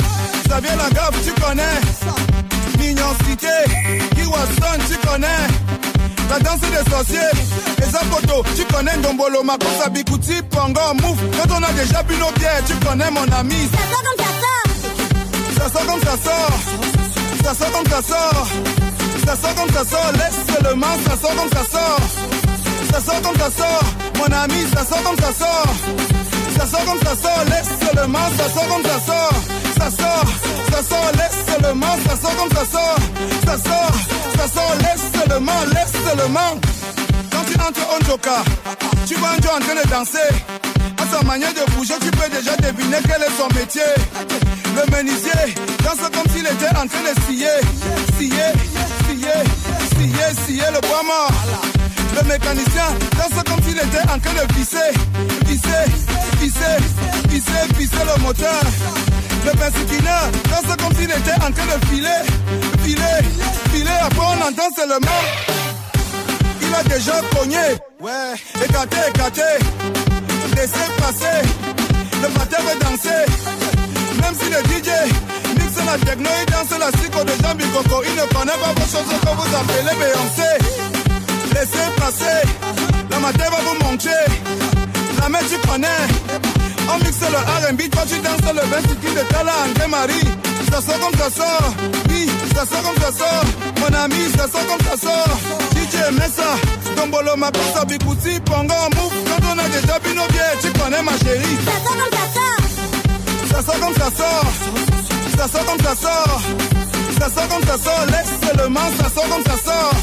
Xavier 0.48 0.76
Lagaffe, 0.76 1.24
tu 1.24 1.32
connais. 1.40 2.17
La 6.38 6.44
danse 6.44 6.60
des 6.60 6.92
sorciers, 6.92 7.32
les 7.80 7.96
apotos, 7.96 8.44
tu 8.56 8.64
connais 8.66 8.96
Ndombolo, 8.98 9.42
Makosa, 9.42 9.90
Bikuti, 9.90 10.36
Pongo, 10.52 10.94
Mouf. 11.02 11.18
Quand 11.36 11.52
on 11.56 11.64
a 11.64 11.72
déjà 11.72 12.04
bu 12.04 12.16
nos 12.18 12.32
bières, 12.34 12.62
tu 12.68 12.76
connais 12.86 13.10
mon 13.10 13.24
ami. 13.36 13.68
Ça 13.72 13.80
sort 13.90 14.04
comme 14.06 14.20
ça 14.22 14.30
sort. 14.36 15.58
Ça 15.58 15.68
sort 15.74 15.88
comme 15.88 16.02
ça 16.04 16.16
sort. 16.22 16.68
Ça 17.44 17.56
sort 17.56 17.72
comme 17.74 17.90
ça 17.90 18.04
sort. 18.04 18.48
Ça 19.26 19.36
sort 19.36 19.56
comme 19.56 19.70
ça 19.74 19.84
sort. 19.84 20.12
Laisse 20.14 20.40
seulement, 20.54 20.96
ça 21.08 21.18
sort 21.18 21.36
comme 21.36 21.50
ça 21.50 21.64
sort. 21.72 22.02
Ça 22.92 23.02
sort 23.02 23.22
comme 23.24 23.38
ça 23.40 23.50
sort. 23.58 23.84
Mon 24.18 24.36
ami, 24.36 24.62
ça 24.76 24.86
sort 24.86 25.02
comme 25.02 25.18
ça 25.18 25.34
sort. 25.34 25.74
Ça 26.56 26.66
sort 26.68 26.86
comme 26.86 27.00
ça 27.00 27.16
sort. 27.16 27.44
Laisse 27.50 27.72
seulement, 27.96 28.28
ça 28.38 28.50
sort 28.54 28.68
comme 28.68 28.84
ça 28.84 29.00
sort. 29.08 29.34
Ça 29.80 29.90
sort, 29.90 30.26
ça 30.78 30.84
sort, 30.84 31.12
laisse 31.14 31.46
seulement, 31.48 31.96
ça 32.08 32.16
sort 32.16 32.36
comme 32.36 32.52
ça 32.52 32.66
sort. 32.66 32.98
Ça 33.46 33.58
sort, 33.58 33.94
ça 34.38 34.48
sort, 34.48 34.76
laisse 34.80 35.10
seulement, 35.12 35.62
laisse 35.74 35.94
seulement. 36.06 36.52
Quand 37.32 37.44
tu 37.50 37.60
entres 37.60 37.88
en 37.90 38.06
joker, 38.06 38.44
tu 39.08 39.16
vois 39.16 39.30
un 39.30 39.42
Joe 39.42 39.54
en 39.56 39.60
train 39.60 39.76
de 39.76 39.90
danser. 39.90 40.30
À 41.00 41.06
sa 41.12 41.24
manière 41.24 41.54
de 41.54 41.72
bouger, 41.74 41.96
tu 42.00 42.12
peux 42.12 42.30
déjà 42.30 42.56
deviner 42.58 42.98
quel 43.08 43.24
est 43.24 43.38
son 43.38 43.48
métier. 43.58 43.90
Le 44.76 44.96
menuisier 44.96 45.56
danse 45.84 46.10
comme 46.14 46.32
s'il 46.32 46.46
était 46.46 46.76
en 46.78 46.86
train 46.86 47.04
de 47.10 47.22
scier, 47.26 47.58
scier, 48.18 48.50
scier, 49.08 49.38
scier, 49.96 50.46
scier 50.46 50.68
le 50.74 50.82
bois 50.88 51.04
mort. 51.04 51.32
Le 52.16 52.28
mécanicien 52.28 52.90
danse 53.18 53.44
comme 53.46 53.64
s'il 53.64 53.78
était 53.78 54.04
en 54.04 54.20
train 54.20 54.46
de 54.46 54.54
visser, 54.54 54.92
visser, 55.46 55.86
visser, 56.40 56.78
visser, 57.30 57.74
visser 57.78 58.04
le 58.06 58.22
moteur. 58.22 58.62
Le 59.46 59.52
persiquineur 59.52 60.32
danse 60.50 60.76
comme 60.78 60.94
s'il 60.96 61.10
était 61.10 61.36
en 61.36 61.52
train 61.52 61.78
de 61.78 61.86
filer, 61.88 62.22
filer, 62.84 63.20
filer. 63.72 63.98
Après 64.02 64.26
on 64.26 64.48
entend 64.48 64.70
seulement. 64.76 65.22
Il 66.62 66.76
a 66.76 66.84
déjà 66.84 67.22
cogné, 67.34 67.58
ouais, 68.02 68.34
écarté, 68.66 68.98
écarté. 69.10 69.42
Laissez 70.56 70.92
passer, 70.98 71.48
le 72.22 72.30
matin 72.30 72.58
veut 72.62 72.80
danser. 72.80 73.26
Même 74.22 74.36
si 74.38 74.50
le 74.50 74.60
DJ 74.68 74.90
mixe 75.60 75.86
la 75.86 75.98
techno, 75.98 76.30
il 76.42 76.52
danse 76.52 76.80
la 76.80 76.92
psycho 76.92 77.24
de 77.24 77.32
Jean 77.42 77.56
Bikoko. 77.56 78.04
Il 78.06 78.16
ne 78.16 78.26
connaît 78.34 78.52
pas 78.52 78.74
vos 78.76 78.88
choses 78.92 79.08
que 79.08 79.30
vous 79.30 79.56
appelez 79.56 79.96
Beyoncé. 79.98 80.50
Laissez 81.54 81.90
passer, 81.98 82.48
la 83.10 83.20
matin 83.20 83.46
va 83.50 83.58
vous 83.70 83.86
manquer. 83.86 84.10
La 85.22 85.30
main 85.30 85.40
tu 85.50 85.58
connais. 85.68 86.57
On 86.90 86.98
mixe 87.00 87.22
le 87.22 87.38
R&B, 87.38 87.90
toi 87.90 88.04
tu 88.08 88.20
danses 88.20 88.54
le 88.54 88.62
28 88.70 89.16
de 89.16 89.34
Tala 89.34 89.54
André 89.68 89.88
Marie. 89.88 90.28
Ça 90.72 90.82
sort 90.82 91.00
comme 91.00 91.18
ça 91.20 91.30
sort, 91.30 91.74
oui, 92.10 92.28
ça 92.54 92.66
sort 92.66 92.84
comme 92.84 93.02
ça 93.02 93.12
sort. 93.12 93.46
Mon 93.80 93.98
ami, 93.98 94.30
ça 94.38 94.48
sort 94.48 94.66
comme 94.68 94.86
ça 94.86 94.98
sort. 94.98 95.38
DJ 95.74 96.14
Messa, 96.20 96.50
Dombolo, 96.96 97.36
ma 97.38 97.52
pasta, 97.52 97.86
Bikuti, 97.86 98.40
Pongo, 98.42 98.76
Mouf. 98.96 99.14
Quand 99.26 99.48
on 99.48 99.58
a 99.58 99.64
nos 99.64 100.28
bières, 100.34 100.58
tu 100.62 100.72
connais 100.80 101.02
ma 101.02 101.12
chérie. 101.18 101.58
Ça 101.66 101.78
sort 101.84 101.96
comme 101.98 102.12
ça 102.12 102.28
sort. 102.36 102.68
Ça 103.52 103.64
sort 103.68 103.80
comme 103.80 104.00
ça 104.00 104.14
sort. 104.22 104.52
Ça 105.38 105.48
sort 105.48 105.66
comme 105.66 105.80
ça 105.80 105.96
sort. 105.96 106.42
Ça 107.20 107.30
sort 107.30 107.48
comme 107.48 107.64
ça 107.68 107.78
sort. 107.78 108.06
Laisse 108.08 108.34
seulement, 108.48 108.90
ça 109.00 109.10
sort 109.10 109.30
comme 109.30 109.44
ça 109.44 109.58
sort. 109.64 109.94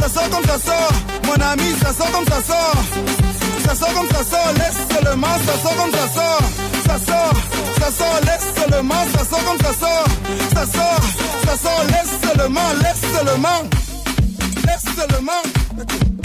Ça 0.00 0.08
sort 0.08 0.30
comme 0.30 0.44
ça 0.44 0.58
sort. 0.58 0.92
Mon 1.26 1.44
ami, 1.44 1.74
ça 1.82 1.92
sort 1.92 2.10
comme 2.12 2.26
ça 2.26 2.42
sort. 2.42 3.21
Ça 3.72 3.78
sort 3.86 3.94
comme 3.94 4.08
ça 4.08 4.22
sort, 4.22 4.52
laisse 4.58 4.86
seulement, 4.94 5.26
ça 5.46 5.52
sort 5.62 5.76
comme 5.76 5.90
ça 5.92 6.08
sort. 6.08 6.42
Ça 6.84 6.98
sort, 6.98 7.32
ça 7.78 7.90
sort, 7.90 8.20
laisse 8.20 8.54
seulement, 8.54 8.94
ça 9.16 9.24
sort 9.24 9.44
comme 9.46 9.58
ça 9.60 9.72
sort. 9.72 10.06
Ça 10.52 10.66
sort, 10.66 11.00
ça 11.46 11.56
sort, 11.56 11.84
laisse 11.88 12.20
seulement, 12.22 12.60
laisse 12.82 13.00
seulement. 13.16 13.62
Laisse 14.66 14.94
seulement. 14.94 16.21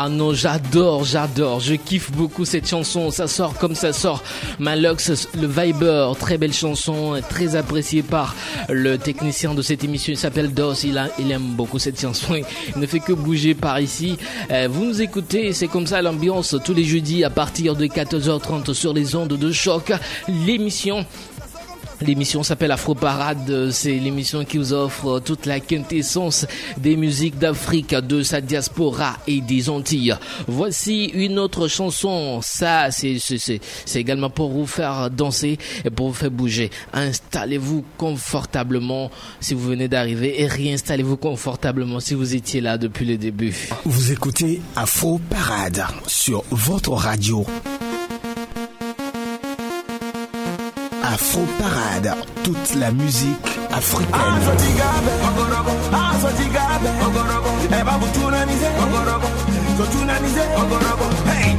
Ah 0.00 0.08
non, 0.08 0.32
j'adore, 0.32 1.02
j'adore, 1.02 1.58
je 1.58 1.74
kiffe 1.74 2.12
beaucoup 2.12 2.44
cette 2.44 2.68
chanson, 2.68 3.10
ça 3.10 3.26
sort 3.26 3.58
comme 3.58 3.74
ça 3.74 3.92
sort. 3.92 4.22
Malox, 4.60 5.26
le 5.34 5.48
Viber, 5.48 6.12
très 6.20 6.38
belle 6.38 6.52
chanson, 6.52 7.20
très 7.28 7.56
appréciée 7.56 8.04
par 8.04 8.36
le 8.68 8.96
technicien 8.96 9.54
de 9.54 9.60
cette 9.60 9.82
émission, 9.82 10.12
il 10.12 10.16
s'appelle 10.16 10.54
Dos, 10.54 10.74
il, 10.84 11.02
il 11.18 11.32
aime 11.32 11.56
beaucoup 11.56 11.80
cette 11.80 12.00
chanson, 12.00 12.36
il 12.36 12.80
ne 12.80 12.86
fait 12.86 13.00
que 13.00 13.12
bouger 13.12 13.56
par 13.56 13.80
ici. 13.80 14.16
Euh, 14.52 14.68
vous 14.70 14.84
nous 14.84 15.02
écoutez, 15.02 15.52
c'est 15.52 15.66
comme 15.66 15.88
ça 15.88 16.00
l'ambiance 16.00 16.54
tous 16.64 16.74
les 16.74 16.84
jeudis 16.84 17.24
à 17.24 17.30
partir 17.30 17.74
de 17.74 17.86
14h30 17.86 18.74
sur 18.74 18.94
les 18.94 19.16
ondes 19.16 19.36
de 19.36 19.50
choc, 19.50 19.92
l'émission 20.28 21.04
L'émission 22.00 22.44
s'appelle 22.44 22.70
Afro 22.70 22.94
Parade, 22.94 23.70
c'est 23.72 23.98
l'émission 23.98 24.44
qui 24.44 24.58
vous 24.58 24.72
offre 24.72 25.18
toute 25.18 25.46
la 25.46 25.58
quintessence 25.58 26.46
des 26.76 26.96
musiques 26.96 27.38
d'Afrique, 27.38 27.92
de 27.92 28.22
sa 28.22 28.40
diaspora 28.40 29.16
et 29.26 29.40
des 29.40 29.68
Antilles. 29.68 30.16
Voici 30.46 31.06
une 31.06 31.40
autre 31.40 31.66
chanson, 31.66 32.40
ça 32.40 32.90
c'est 32.90 33.60
également 33.96 34.30
pour 34.30 34.50
vous 34.50 34.66
faire 34.66 35.10
danser 35.10 35.58
et 35.84 35.90
pour 35.90 36.08
vous 36.08 36.14
faire 36.14 36.30
bouger. 36.30 36.70
Installez-vous 36.92 37.84
confortablement 37.96 39.10
si 39.40 39.54
vous 39.54 39.68
venez 39.68 39.88
d'arriver 39.88 40.40
et 40.40 40.46
réinstallez-vous 40.46 41.16
confortablement 41.16 41.98
si 41.98 42.14
vous 42.14 42.36
étiez 42.36 42.60
là 42.60 42.78
depuis 42.78 43.06
le 43.06 43.16
début. 43.16 43.54
Vous 43.84 44.12
écoutez 44.12 44.62
Afro 44.76 45.20
Parade 45.30 45.84
sur 46.06 46.44
votre 46.50 46.92
radio. 46.92 47.44
Afro 51.20 51.44
Parade, 51.58 52.14
toute 52.44 52.76
la 52.76 52.92
musique 52.92 53.58
africaine. 53.72 54.14
Hey, 61.26 61.56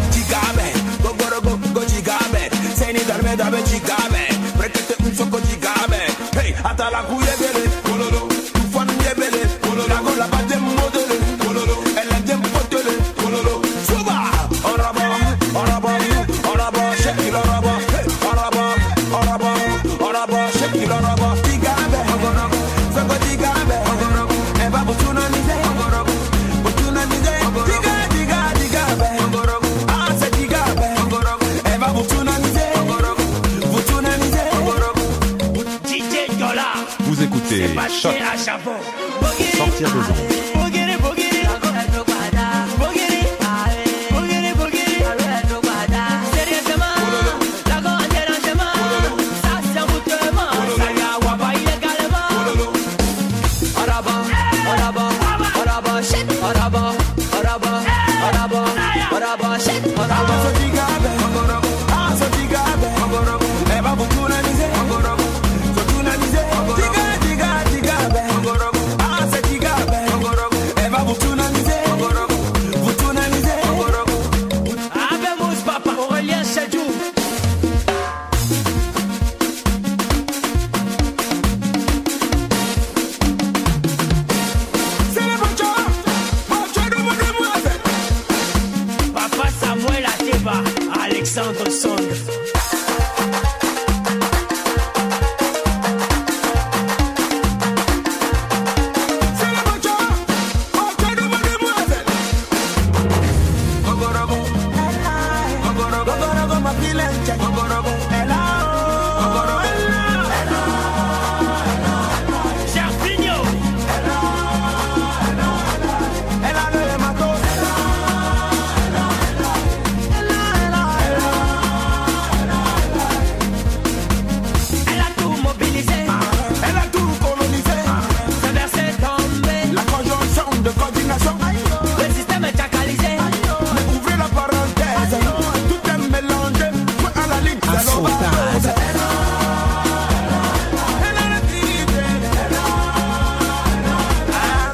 sortir 39.57 39.87
des 39.87 39.93
ondes. 39.93 40.38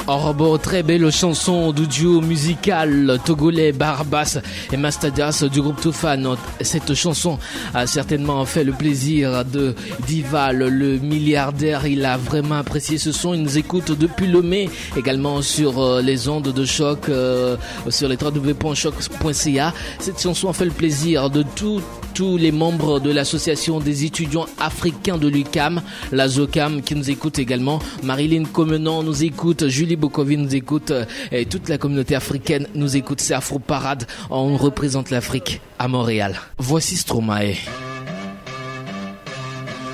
Orbo, 0.08 0.60
très 0.60 0.84
belle 0.84 1.12
chanson 1.12 1.72
du 1.72 1.88
duo 1.88 2.22
musical 2.22 3.20
togolais 3.26 3.72
Barbas 3.72 4.38
et 4.72 4.78
Mastadias 4.78 5.43
du 5.51 5.62
groupe 5.64 5.82
Toufan. 5.82 6.36
Cette 6.62 6.93
chanson 6.93 7.39
a 7.74 7.88
certainement 7.88 8.45
fait 8.45 8.64
le 8.64 8.72
plaisir 8.72 9.43
de 9.43 9.74
Dival, 10.06 10.60
le 10.60 10.99
milliardaire. 10.99 11.88
Il 11.88 12.06
a 12.06 12.18
vraiment 12.18 12.56
apprécié 12.56 12.99
ce 12.99 13.12
son. 13.12 13.34
Il 13.34 13.41
nous 13.41 13.58
écoute 13.58 13.97
depuis 13.97 14.28
le 14.28 14.43
mai, 14.43 14.70
également 14.95 15.41
sur 15.41 15.82
euh, 15.82 16.01
les 16.03 16.30
ondes 16.30 16.53
de 16.53 16.66
choc, 16.66 17.10
euh, 17.10 17.58
sur 17.89 18.08
les 18.08 18.18
www.choc.ca. 18.22 19.74
Cette 19.99 20.22
chanson 20.22 20.49
a 20.49 20.53
fait 20.53 20.66
le 20.66 20.72
plaisir 20.72 21.32
de 21.32 21.43
tout 21.56 21.82
tous 22.14 22.38
les 22.38 22.53
membres 22.53 23.01
de 23.01 23.12
l'association 23.12 23.82
des 23.82 24.06
étudiants 24.06 24.45
africains 24.58 25.18
de 25.18 25.28
l'UCAM, 25.28 25.82
la 26.14 26.30
ZOCAM, 26.30 26.82
qui 26.82 26.95
nous 26.95 27.10
écoute 27.10 27.39
également. 27.39 27.80
Marilyn 28.03 28.45
Comenon 28.45 29.03
nous 29.03 29.26
écoute, 29.26 29.68
Julie 29.68 29.94
Bokovi 29.95 30.37
nous 30.37 30.55
écoute, 30.55 30.91
euh, 30.91 31.05
et 31.31 31.45
toute 31.45 31.69
la 31.69 31.77
communauté 31.77 32.15
africaine 32.15 32.67
nous 32.75 32.95
écoute. 32.95 33.21
C'est 33.21 33.33
Afro 33.33 33.59
Parade. 33.59 34.05
On 34.29 34.57
représente 34.57 35.09
l'Afrique 35.09 35.61
à 35.79 35.87
Montréal. 35.87 36.35
Voici 36.57 36.97
Stromae. 36.97 37.55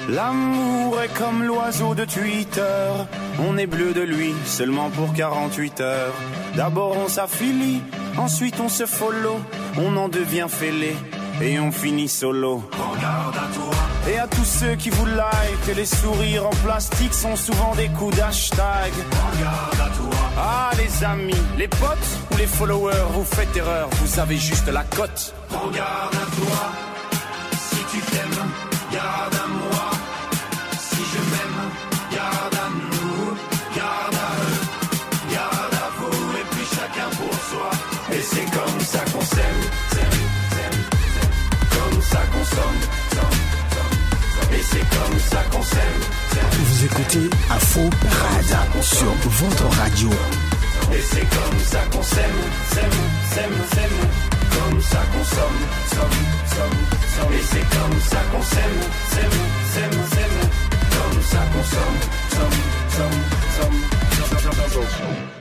L'amour 0.10 1.00
est 1.02 1.14
comme 1.18 1.44
l'oiseau 1.44 1.96
de 1.96 2.06
Twitter. 2.06 2.92
On 3.40 3.58
est 3.58 3.68
bleu 3.68 3.94
de 3.94 4.02
lui 4.02 4.34
seulement 4.46 4.90
pour 4.90 5.14
48 5.14 5.82
heures. 5.82 6.14
D'abord 6.56 6.98
on 6.98 7.08
s'affilie, 7.08 7.82
ensuite 8.18 8.60
on 8.60 8.68
se 8.68 8.86
follow. 8.86 9.40
On 9.78 9.96
en 9.96 10.10
devient 10.10 10.48
fêlé 10.50 10.96
et 11.42 11.60
on 11.60 11.72
finit 11.72 12.08
solo. 12.08 12.64
Et 14.10 14.18
à 14.18 14.28
tous 14.28 14.46
ceux 14.46 14.76
qui 14.76 14.90
vous 14.90 15.06
like, 15.06 15.76
les 15.76 15.86
sourires 15.86 16.48
en 16.48 16.56
plastique 16.66 17.14
sont 17.14 17.36
souvent 17.36 17.76
des 17.76 17.88
coups 17.90 18.16
d'hashtag. 18.18 18.92
Ah 20.38 20.72
les 20.78 21.04
amis, 21.04 21.34
les 21.58 21.68
potes 21.68 21.98
ou 22.32 22.38
les 22.38 22.48
followers, 22.48 23.06
vous 23.14 23.24
faites 23.24 23.56
erreur, 23.56 23.90
vous 24.02 24.20
avez 24.20 24.38
juste 24.38 24.68
la 24.68 24.84
cote. 24.84 25.34
Regarde 25.50 26.16
à 26.16 26.26
toi. 26.36 26.72
Si 27.54 27.78
tu 27.92 28.02
t'aimes, 28.12 28.41
c'est 44.72 44.80
comme 44.80 45.20
ça 45.20 45.44
qu'on 45.52 45.64
s'aime. 45.64 46.02
Vous 46.52 46.86
écoutez 46.86 47.30
Afro 47.50 47.90
Parade 47.90 48.84
sur 48.84 49.12
votre 49.30 49.66
radio. 49.78 50.10
Et 50.94 51.02
c'est 51.02 51.28
comme 51.30 51.60
ça 51.60 51.80
qu'on 51.92 52.04
s'aime, 52.04 52.42
s'aime, 52.74 52.98
s'aime, 53.34 53.58
s'aime. 53.74 54.00
Comme 54.56 54.82
ça 54.82 55.00
qu'on 55.12 55.24
somme, 55.24 55.62
somme, 55.94 56.20
somme, 56.56 56.80
somme. 57.16 57.34
Et 57.34 57.44
c'est 57.52 57.68
comme 57.78 58.00
ça 58.02 58.22
qu'on 58.32 58.44
s'aime, 58.44 58.80
s'aime, 59.12 59.40
s'aime, 59.74 60.00
s'aime. 60.14 60.40
Comme 60.96 61.22
ça 61.22 61.40
qu'on 61.52 61.64
somme, 61.64 62.00
somme, 62.36 62.60
somme, 62.96 63.20
somme, 63.58 63.74
somme, 64.18 64.40
somme, 64.40 64.70
somme, 64.70 64.88
somme. 64.98 65.41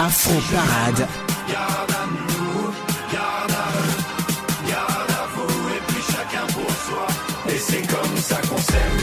Afro 0.00 0.34
Parade 0.52 1.08
nous, 2.06 2.72
et 5.74 5.82
puis 5.88 6.02
chacun 6.02 6.46
pour 6.52 6.70
soi. 6.70 7.06
Et 7.48 7.58
c'est 7.58 7.86
comme 7.86 8.16
ça 8.16 8.36
qu'on 8.48 8.58
s'aime, 8.58 8.98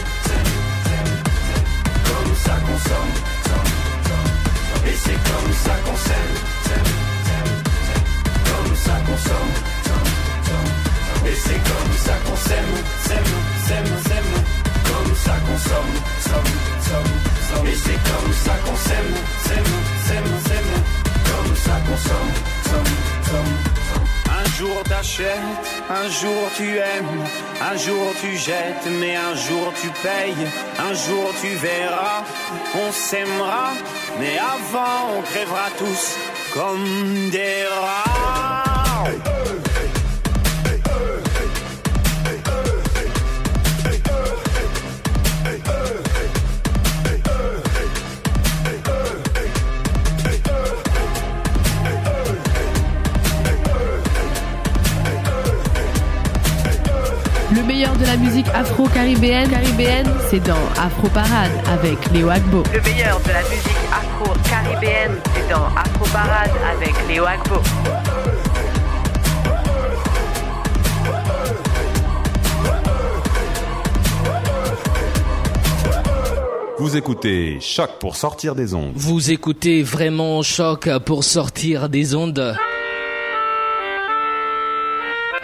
comme 2.06 2.36
ça 2.36 2.54
c'est 4.96 5.14
comme 5.14 5.54
ça 5.64 5.76
qu'on 5.86 5.98
c'est 11.36 11.54
comme 11.54 11.94
ça 12.06 12.14
qu'on 12.26 12.36
s'aime, 12.38 12.76
s'aime, 13.04 13.24
s'aime, 13.68 14.00
s'aime. 14.08 14.65
Comme 14.90 15.16
ça 15.16 15.36
qu'on 15.46 15.60
somme, 15.70 15.96
somme, 16.28 16.54
somme. 16.88 17.68
Et 17.68 17.76
c'est 17.76 18.00
comme 18.10 18.34
ça 18.46 18.56
qu'on 18.64 18.76
s'aime, 18.76 19.14
s'aime, 19.46 19.74
s'aime, 20.08 20.32
s'aime. 20.48 20.74
comme 21.30 21.56
ça 21.56 21.76
qu'on 21.86 21.98
somme, 21.98 22.34
somme, 22.70 22.94
somme, 23.30 23.56
somme. 23.88 24.06
Un 24.42 24.58
jour 24.58 24.84
t'achètes, 24.84 25.68
un 25.90 26.08
jour 26.10 26.44
tu 26.58 26.78
aimes, 26.78 27.24
un 27.62 27.78
jour 27.78 28.14
tu 28.22 28.38
jettes, 28.38 28.88
mais 29.00 29.16
un 29.16 29.36
jour 29.36 29.74
tu 29.82 29.90
payes, 30.04 30.48
un 30.80 30.94
jour 30.94 31.34
tu 31.42 31.50
verras, 31.56 32.24
on 32.76 32.92
s'aimera, 32.92 33.72
mais 34.20 34.38
avant 34.38 35.18
on 35.18 35.22
crèvera 35.22 35.68
tous 35.78 36.18
comme 36.54 37.30
des 37.32 37.66
rats. 37.82 38.65
Meilleur 57.76 57.98
de 57.98 58.06
la 58.06 58.16
musique 58.16 58.48
afro-caribéenne, 58.54 59.50
caribéenne, 59.50 60.10
c'est 60.30 60.40
dans 60.40 60.66
Afro 60.82 61.10
Parade 61.10 61.52
avec 61.68 62.10
Léo 62.14 62.30
Agbo. 62.30 62.64
Le 62.74 62.82
meilleur 62.82 63.20
de 63.20 63.28
la 63.28 63.42
musique 63.50 63.76
afro-caribéenne, 63.92 65.18
c'est 65.34 65.50
dans 65.50 65.66
Afro 65.76 66.06
Parade 66.06 66.52
avec 66.72 66.94
Léo 67.10 67.26
Agbo. 67.26 67.56
Vous 76.80 76.96
écoutez 76.96 77.58
Choc 77.60 77.90
pour 78.00 78.16
sortir 78.16 78.56
des 78.56 78.74
ondes. 78.74 78.94
Vous 78.96 79.32
écoutez 79.32 79.84
vraiment 79.84 80.44
Choc 80.44 80.88
pour 81.00 81.26
sortir 81.26 81.90
des 81.90 82.16
ondes. 82.16 82.56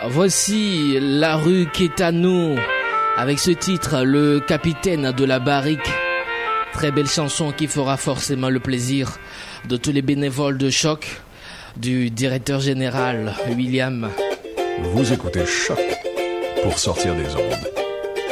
Voici 0.08 0.98
la 1.00 1.36
rue 1.36 1.68
qui 1.72 1.84
est 1.84 2.02
à 2.02 2.12
nous 2.12 2.56
avec 3.18 3.38
ce 3.38 3.52
titre, 3.52 4.02
le 4.04 4.40
capitaine 4.40 5.12
de 5.12 5.26
la 5.26 5.38
barrique. 5.38 5.90
Très 6.74 6.92
belle 6.92 7.08
chanson 7.08 7.52
qui 7.52 7.68
fera 7.68 7.98
forcément 7.98 8.50
le 8.50 8.60
plaisir 8.60 9.20
de 9.68 9.78
tous 9.78 9.92
les 9.92 10.02
bénévoles 10.02 10.58
de 10.58 10.72
choc, 10.72 11.22
du 11.78 12.10
directeur 12.10 12.60
général 12.62 13.36
William. 13.50 14.10
Vous 14.82 15.14
écoutez 15.14 15.46
Choc 15.46 15.80
pour 16.64 16.80
sortir 16.80 17.14
des 17.16 17.36
ondes. 17.36 17.70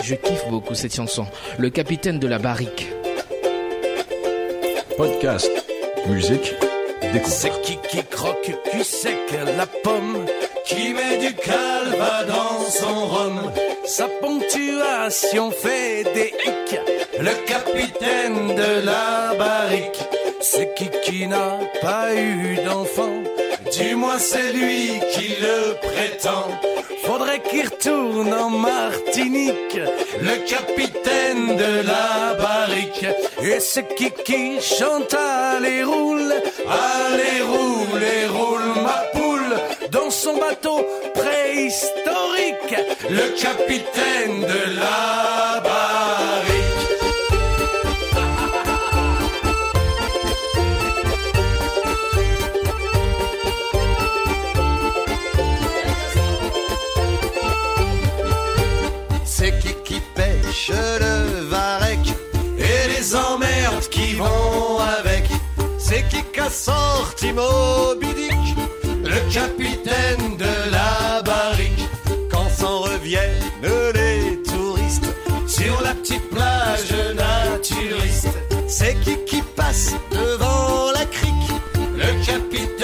Je 0.02 0.16
kiffe 0.16 0.48
beaucoup 0.50 0.74
cette 0.74 0.96
chanson, 0.96 1.28
le 1.60 1.70
capitaine 1.70 2.18
de 2.18 2.28
la 2.28 2.40
barrique. 2.40 2.88
Podcast, 4.98 5.52
musique, 6.08 6.56
découverte. 7.14 7.28
C'est 7.28 7.62
qui 7.62 7.78
qui 7.90 8.04
croque 8.06 8.52
cul 8.72 8.84
sec 8.84 9.18
la 9.56 9.68
pomme 9.68 10.26
Qui 10.70 10.94
met 10.94 11.18
du 11.18 11.34
calva 11.34 12.26
dans 12.26 12.70
son 12.70 13.08
rhum. 13.08 13.52
Sa 13.86 14.08
ponctuation 14.22 15.50
fait 15.50 16.04
des 16.14 16.32
hicks 16.46 16.80
Le 17.20 17.34
capitaine 17.48 18.54
de 18.54 18.86
la 18.86 19.34
barrique 19.34 20.00
C'est 20.42 20.76
qui 20.76 20.90
qui 21.04 21.28
n'a 21.28 21.58
pas 21.82 22.14
eu 22.14 22.58
d'enfant. 22.64 23.24
Du 23.76 23.96
moins 23.96 24.20
c'est 24.20 24.54
lui 24.54 24.92
qui 25.12 25.30
le 25.42 25.74
prétend. 25.88 26.50
Faudrait 27.04 27.42
qu'il 27.42 27.66
retourne 27.66 28.32
en 28.32 28.52
Martinique. 28.52 29.80
Le 30.22 30.36
capitaine 30.48 31.58
de 31.58 31.88
la 31.88 32.36
barrique 32.36 33.08
Et 33.42 33.60
c'est 33.60 33.96
qui 33.96 34.12
qui 34.24 34.62
chante 34.62 35.16
Allez 35.16 35.84
roule. 35.84 36.32
Allez 36.68 37.42
roule 37.42 38.04
et 38.04 38.28
roule 38.28 38.84
ma 38.84 39.19
dans 39.92 40.10
son 40.10 40.38
bateau 40.38 40.86
préhistorique, 41.14 42.76
le 43.10 43.42
capitaine 43.42 44.42
de 44.42 44.76
la 44.80 45.60
barrique. 45.62 45.90
le 60.72 61.42
varec 61.50 62.00
et 62.58 62.88
les 62.90 63.16
emmerdes 63.16 63.88
qui 63.90 64.14
vont 64.16 64.80
avec. 65.00 65.26
C'est 65.78 66.08
qui 66.10 66.24
casse 66.32 66.66
sorti 66.66 67.32
Moby 67.34 68.14
Dick 68.14 68.69
capitaine 69.32 70.38
de 70.38 70.72
la 70.72 71.22
barrique. 71.22 71.88
Quand 72.32 72.50
s'en 72.50 72.80
reviennent 72.80 73.44
les 73.94 74.42
touristes 74.44 75.10
sur 75.48 75.82
la 75.82 75.94
petite 75.94 76.30
plage 76.30 76.94
naturiste, 77.16 78.30
c'est 78.68 79.00
qui 79.02 79.18
qui 79.26 79.42
passe 79.56 79.94
devant 80.12 80.92
la 80.94 81.06
crique, 81.06 81.34
le 81.96 82.26
capitaine 82.26 82.79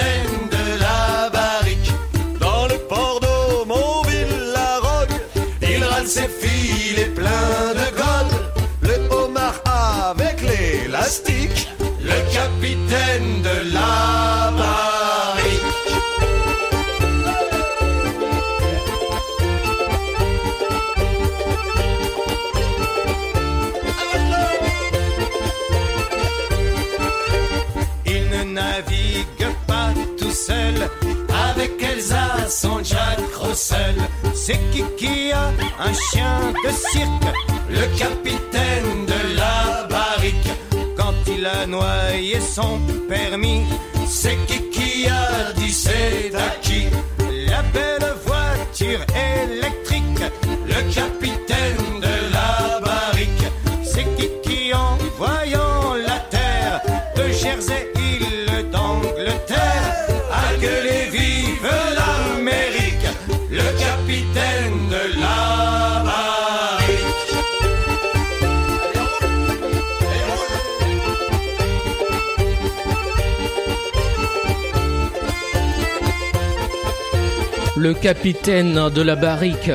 C'est 34.46 34.60
a 35.32 35.48
un 35.80 35.92
chien 35.92 36.38
de 36.64 36.70
cirque, 36.70 37.34
le 37.68 37.98
capitaine 37.98 39.04
de 39.04 39.36
la 39.36 39.88
barrique. 39.90 40.48
Quand 40.96 41.14
il 41.26 41.44
a 41.44 41.66
noyé 41.66 42.38
son 42.40 42.78
permis, 43.08 43.64
c'est 44.06 44.36
qui 44.70 45.08
a 45.08 45.52
dit 45.56 45.72
c'est 45.72 46.32
à 46.32 46.50
qui 46.62 46.86
La 47.48 47.62
belle 47.74 48.14
voiture 48.24 49.04
électrique, 49.34 50.22
le 50.64 50.94
capitaine 50.94 51.15
Le 77.78 77.92
capitaine 77.92 78.88
de 78.88 79.02
la 79.02 79.16
barrique. 79.16 79.70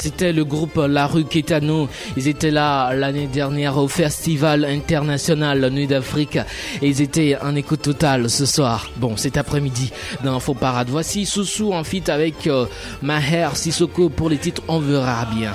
C'était 0.00 0.32
le 0.32 0.44
groupe 0.44 0.80
La 0.88 1.08
Rue 1.08 1.24
Kitano. 1.24 1.88
Ils 2.16 2.28
étaient 2.28 2.52
là 2.52 2.94
l'année 2.94 3.26
dernière 3.26 3.76
au 3.76 3.88
Festival 3.88 4.64
International 4.64 5.68
Nuit 5.70 5.88
d'Afrique. 5.88 6.38
Et 6.80 6.88
ils 6.88 7.02
étaient 7.02 7.36
en 7.42 7.56
écoute 7.56 7.82
totale 7.82 8.30
ce 8.30 8.46
soir. 8.46 8.88
Bon, 8.98 9.16
cet 9.16 9.36
après-midi 9.36 9.90
dans 10.22 10.36
Info 10.36 10.54
Parade. 10.54 10.88
Voici 10.90 11.26
Soussou 11.26 11.72
en 11.72 11.82
feat 11.82 12.08
avec 12.08 12.46
euh, 12.46 12.66
Maher 13.02 13.56
Sissoko 13.56 14.10
pour 14.10 14.30
les 14.30 14.38
titres 14.38 14.62
On 14.68 14.78
verra 14.78 15.26
bien. 15.34 15.52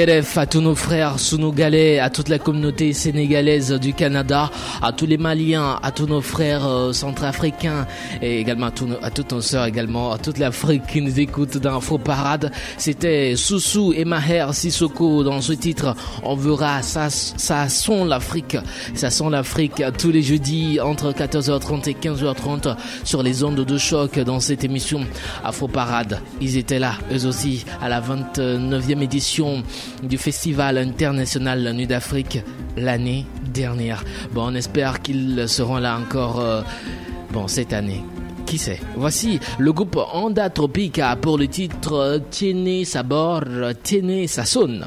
À 0.00 0.46
tous 0.46 0.62
nos 0.62 0.74
frères 0.74 1.18
sénégalais, 1.18 1.98
à 1.98 2.08
toute 2.08 2.30
la 2.30 2.38
communauté 2.38 2.94
sénégalaise 2.94 3.70
du 3.72 3.92
Canada, 3.92 4.50
à 4.80 4.92
tous 4.92 5.04
les 5.04 5.18
Maliens, 5.18 5.78
à 5.82 5.92
tous 5.92 6.06
nos 6.06 6.22
frères 6.22 6.66
euh, 6.66 6.94
centrafricains 6.94 7.86
et 8.22 8.40
également 8.40 8.68
à 9.02 9.10
toutes 9.10 9.32
nos 9.32 9.40
sœurs 9.42 9.66
également, 9.66 10.10
à 10.10 10.16
toute 10.16 10.38
l'Afrique 10.38 10.86
qui 10.86 11.02
nous 11.02 11.20
écoute 11.20 11.58
dans 11.58 11.82
Faux 11.82 11.98
Parade. 11.98 12.50
C'était 12.78 13.36
Soussou 13.36 13.92
et 13.92 14.06
Maher 14.06 14.54
Sissoko 14.54 15.22
dans 15.22 15.42
ce 15.42 15.52
titre. 15.52 15.94
On 16.22 16.34
verra, 16.34 16.80
ça, 16.80 17.10
ça 17.10 17.68
sent 17.68 18.06
l'Afrique. 18.06 18.56
Ça 18.94 19.10
sent 19.10 19.28
l'Afrique 19.30 19.82
tous 19.98 20.10
les 20.10 20.22
jeudis 20.22 20.80
entre 20.80 21.12
14h30 21.12 21.90
et 21.90 21.94
15h30 21.94 22.74
sur 23.04 23.22
les 23.22 23.44
ondes 23.44 23.66
de 23.66 23.76
choc 23.76 24.18
dans 24.18 24.40
cette 24.40 24.64
émission 24.64 25.02
Afro 25.44 25.68
Parade. 25.68 26.20
Ils 26.40 26.56
étaient 26.56 26.78
là, 26.78 26.94
eux 27.12 27.26
aussi, 27.26 27.66
à 27.82 27.90
la 27.90 28.00
29e 28.00 29.02
édition 29.02 29.62
du 30.02 30.18
Festival 30.18 30.78
international 30.78 31.62
La 31.62 31.72
Nuit 31.72 31.86
d'Afrique 31.86 32.42
l'année 32.76 33.26
dernière. 33.52 34.04
Bon, 34.32 34.50
on 34.50 34.54
espère 34.54 35.02
qu'ils 35.02 35.44
seront 35.48 35.78
là 35.78 35.98
encore, 35.98 36.40
euh, 36.40 36.62
bon, 37.32 37.48
cette 37.48 37.72
année. 37.72 38.02
Qui 38.46 38.58
sait? 38.58 38.80
Voici 38.96 39.38
le 39.58 39.72
groupe 39.72 39.98
Onda 40.12 40.50
Tropica 40.50 41.14
pour 41.16 41.38
le 41.38 41.46
titre 41.46 42.20
Tiene 42.30 42.84
Sabor, 42.84 43.44
Tiene 43.82 44.26
Sazon. 44.26 44.80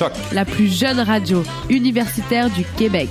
Choc 0.00 0.12
La 0.32 0.46
plus 0.46 0.68
jeune 0.68 0.98
radio 0.98 1.44
universitaire 1.68 2.48
du 2.48 2.64
Québec. 2.64 3.10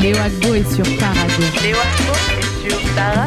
Léo 0.00 0.16
Agbo 0.16 0.54
est 0.54 0.74
sur 0.74 0.98
ta 0.98 1.08
radio. 1.08 1.44
Léo 1.62 1.76
Agbo 1.76 2.12
est 2.40 2.70
sur 2.70 2.94
ta 2.94 3.04
radio. 3.10 3.21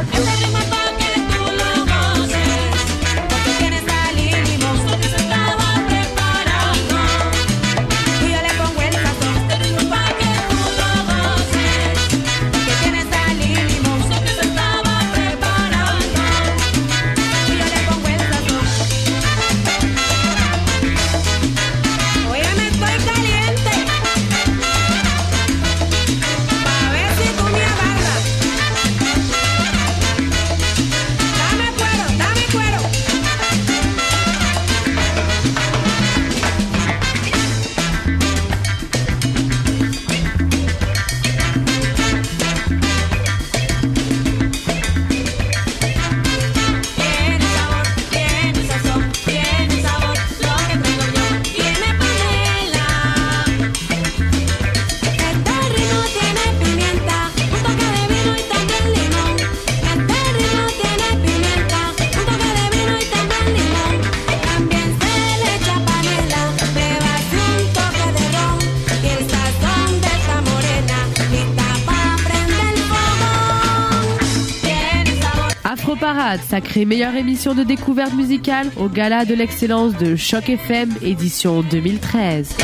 Parade, 76.56 76.64
sacrée 76.64 76.86
meilleure 76.86 77.16
émission 77.16 77.54
de 77.54 77.64
découverte 77.64 78.14
musicale 78.14 78.72
au 78.78 78.88
Gala 78.88 79.26
de 79.26 79.34
l'excellence 79.34 79.96
de 79.98 80.16
Choc 80.16 80.50
FM, 80.50 80.90
édition 81.02 81.62
2013. 81.64 82.56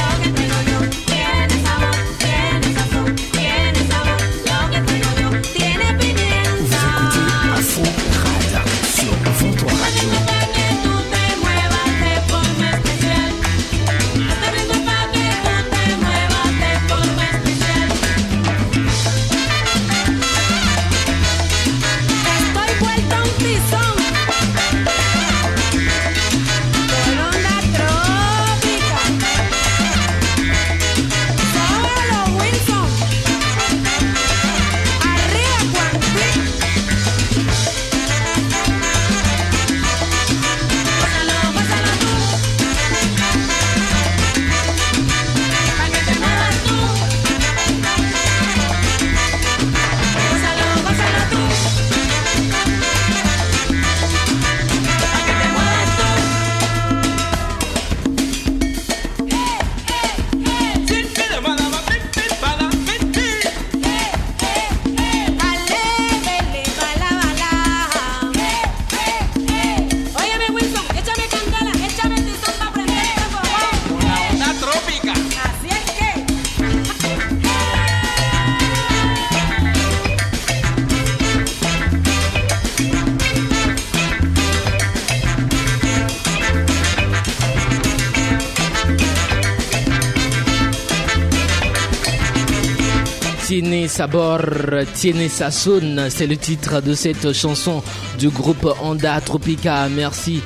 Tiene 93.82 93.90
Sabor, 93.90 94.86
Tiene 94.94 95.28
Sassoon, 95.28 96.06
c'est 96.10 96.28
le 96.28 96.38
titre 96.38 96.82
de 96.84 96.94
cette 96.94 97.34
chanson 97.34 97.82
du 98.20 98.30
groupe 98.30 98.68
Honda 98.80 99.20
Tropica. 99.22 99.90
Merci 99.90 100.42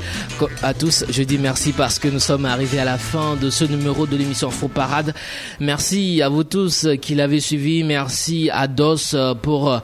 à 0.64 0.74
tous. 0.74 1.04
Je 1.10 1.22
dis 1.24 1.38
merci 1.38 1.74
parce 1.74 2.00
que 2.00 2.08
nous 2.08 2.22
sommes 2.22 2.46
arrivés 2.46 2.80
à 2.80 2.86
la 2.86 2.98
fin 2.98 3.36
de 3.36 3.50
ce 3.50 3.66
numéro 3.66 4.08
de 4.08 4.16
l'émission 4.16 4.50
Faux 4.52 4.70
Parade. 4.70 5.14
Merci 5.60 6.22
à 6.22 6.30
vous 6.30 6.46
tous 6.46 6.88
qui 7.02 7.14
l'avez 7.14 7.42
suivi. 7.42 7.84
Merci 7.84 8.50
à 8.54 8.70
DOS 8.70 9.18
pour 9.42 9.82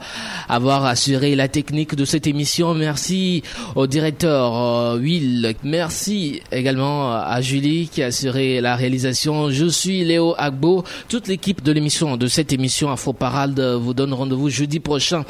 avoir 0.48 0.86
assuré 0.86 1.36
la 1.36 1.48
technique 1.48 1.94
de 1.94 2.06
cette 2.06 2.26
émission. 2.26 2.72
Merci 2.72 3.42
au 3.74 3.86
directeur 3.86 4.56
euh, 4.56 4.98
Will. 4.98 5.54
Merci 5.62 6.40
également 6.52 7.12
à 7.12 7.38
Julie 7.42 7.90
qui 7.92 8.02
a 8.02 8.06
assuré 8.06 8.62
la 8.62 8.76
réalisation. 8.76 9.50
Je 9.50 9.66
suis 9.66 10.04
Léo 10.04 10.34
Agbo. 10.38 10.84
Toute 11.10 11.28
l'équipe 11.28 11.62
de 11.62 11.72
l'émission, 11.72 12.16
de 12.16 12.28
cette 12.28 12.54
émission 12.54 12.90
Afro 12.90 13.12
Parade 13.12 13.41
vous 13.50 13.94
donne 13.94 14.14
rendez-vous 14.14 14.48
jeudi 14.48 14.80
prochain 14.80 15.24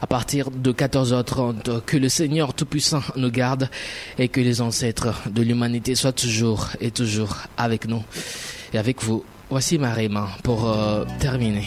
à 0.00 0.06
partir 0.06 0.50
de 0.50 0.72
14h30. 0.72 1.82
Que 1.84 1.96
le 1.96 2.08
Seigneur 2.08 2.54
Tout-Puissant 2.54 3.02
nous 3.16 3.30
garde 3.30 3.68
et 4.18 4.28
que 4.28 4.40
les 4.40 4.60
ancêtres 4.60 5.08
de 5.30 5.42
l'humanité 5.42 5.94
soient 5.94 6.12
toujours 6.12 6.68
et 6.80 6.90
toujours 6.90 7.36
avec 7.56 7.86
nous 7.86 8.02
et 8.72 8.78
avec 8.78 9.02
vous. 9.02 9.24
Voici 9.50 9.78
Maréma 9.78 10.28
pour 10.42 10.68
euh, 10.68 11.04
terminer. 11.20 11.66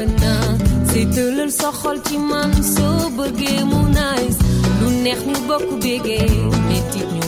xarit 0.00 0.20
jafe 0.20 0.20
na 0.20 0.56
seetalal 0.92 1.50
sa 1.52 1.70
xol 1.72 1.98
ci 2.06 2.16
man 2.18 2.50
soo 2.62 3.10
bëggee 3.16 3.64
mu 3.70 3.80
nice. 3.96 4.38
Lu 4.80 4.88
neex 5.04 5.20
ñu 5.26 5.36
bokk 5.48 5.66
bégee 5.82 6.28
metit 6.68 7.08
ñu 7.14 7.22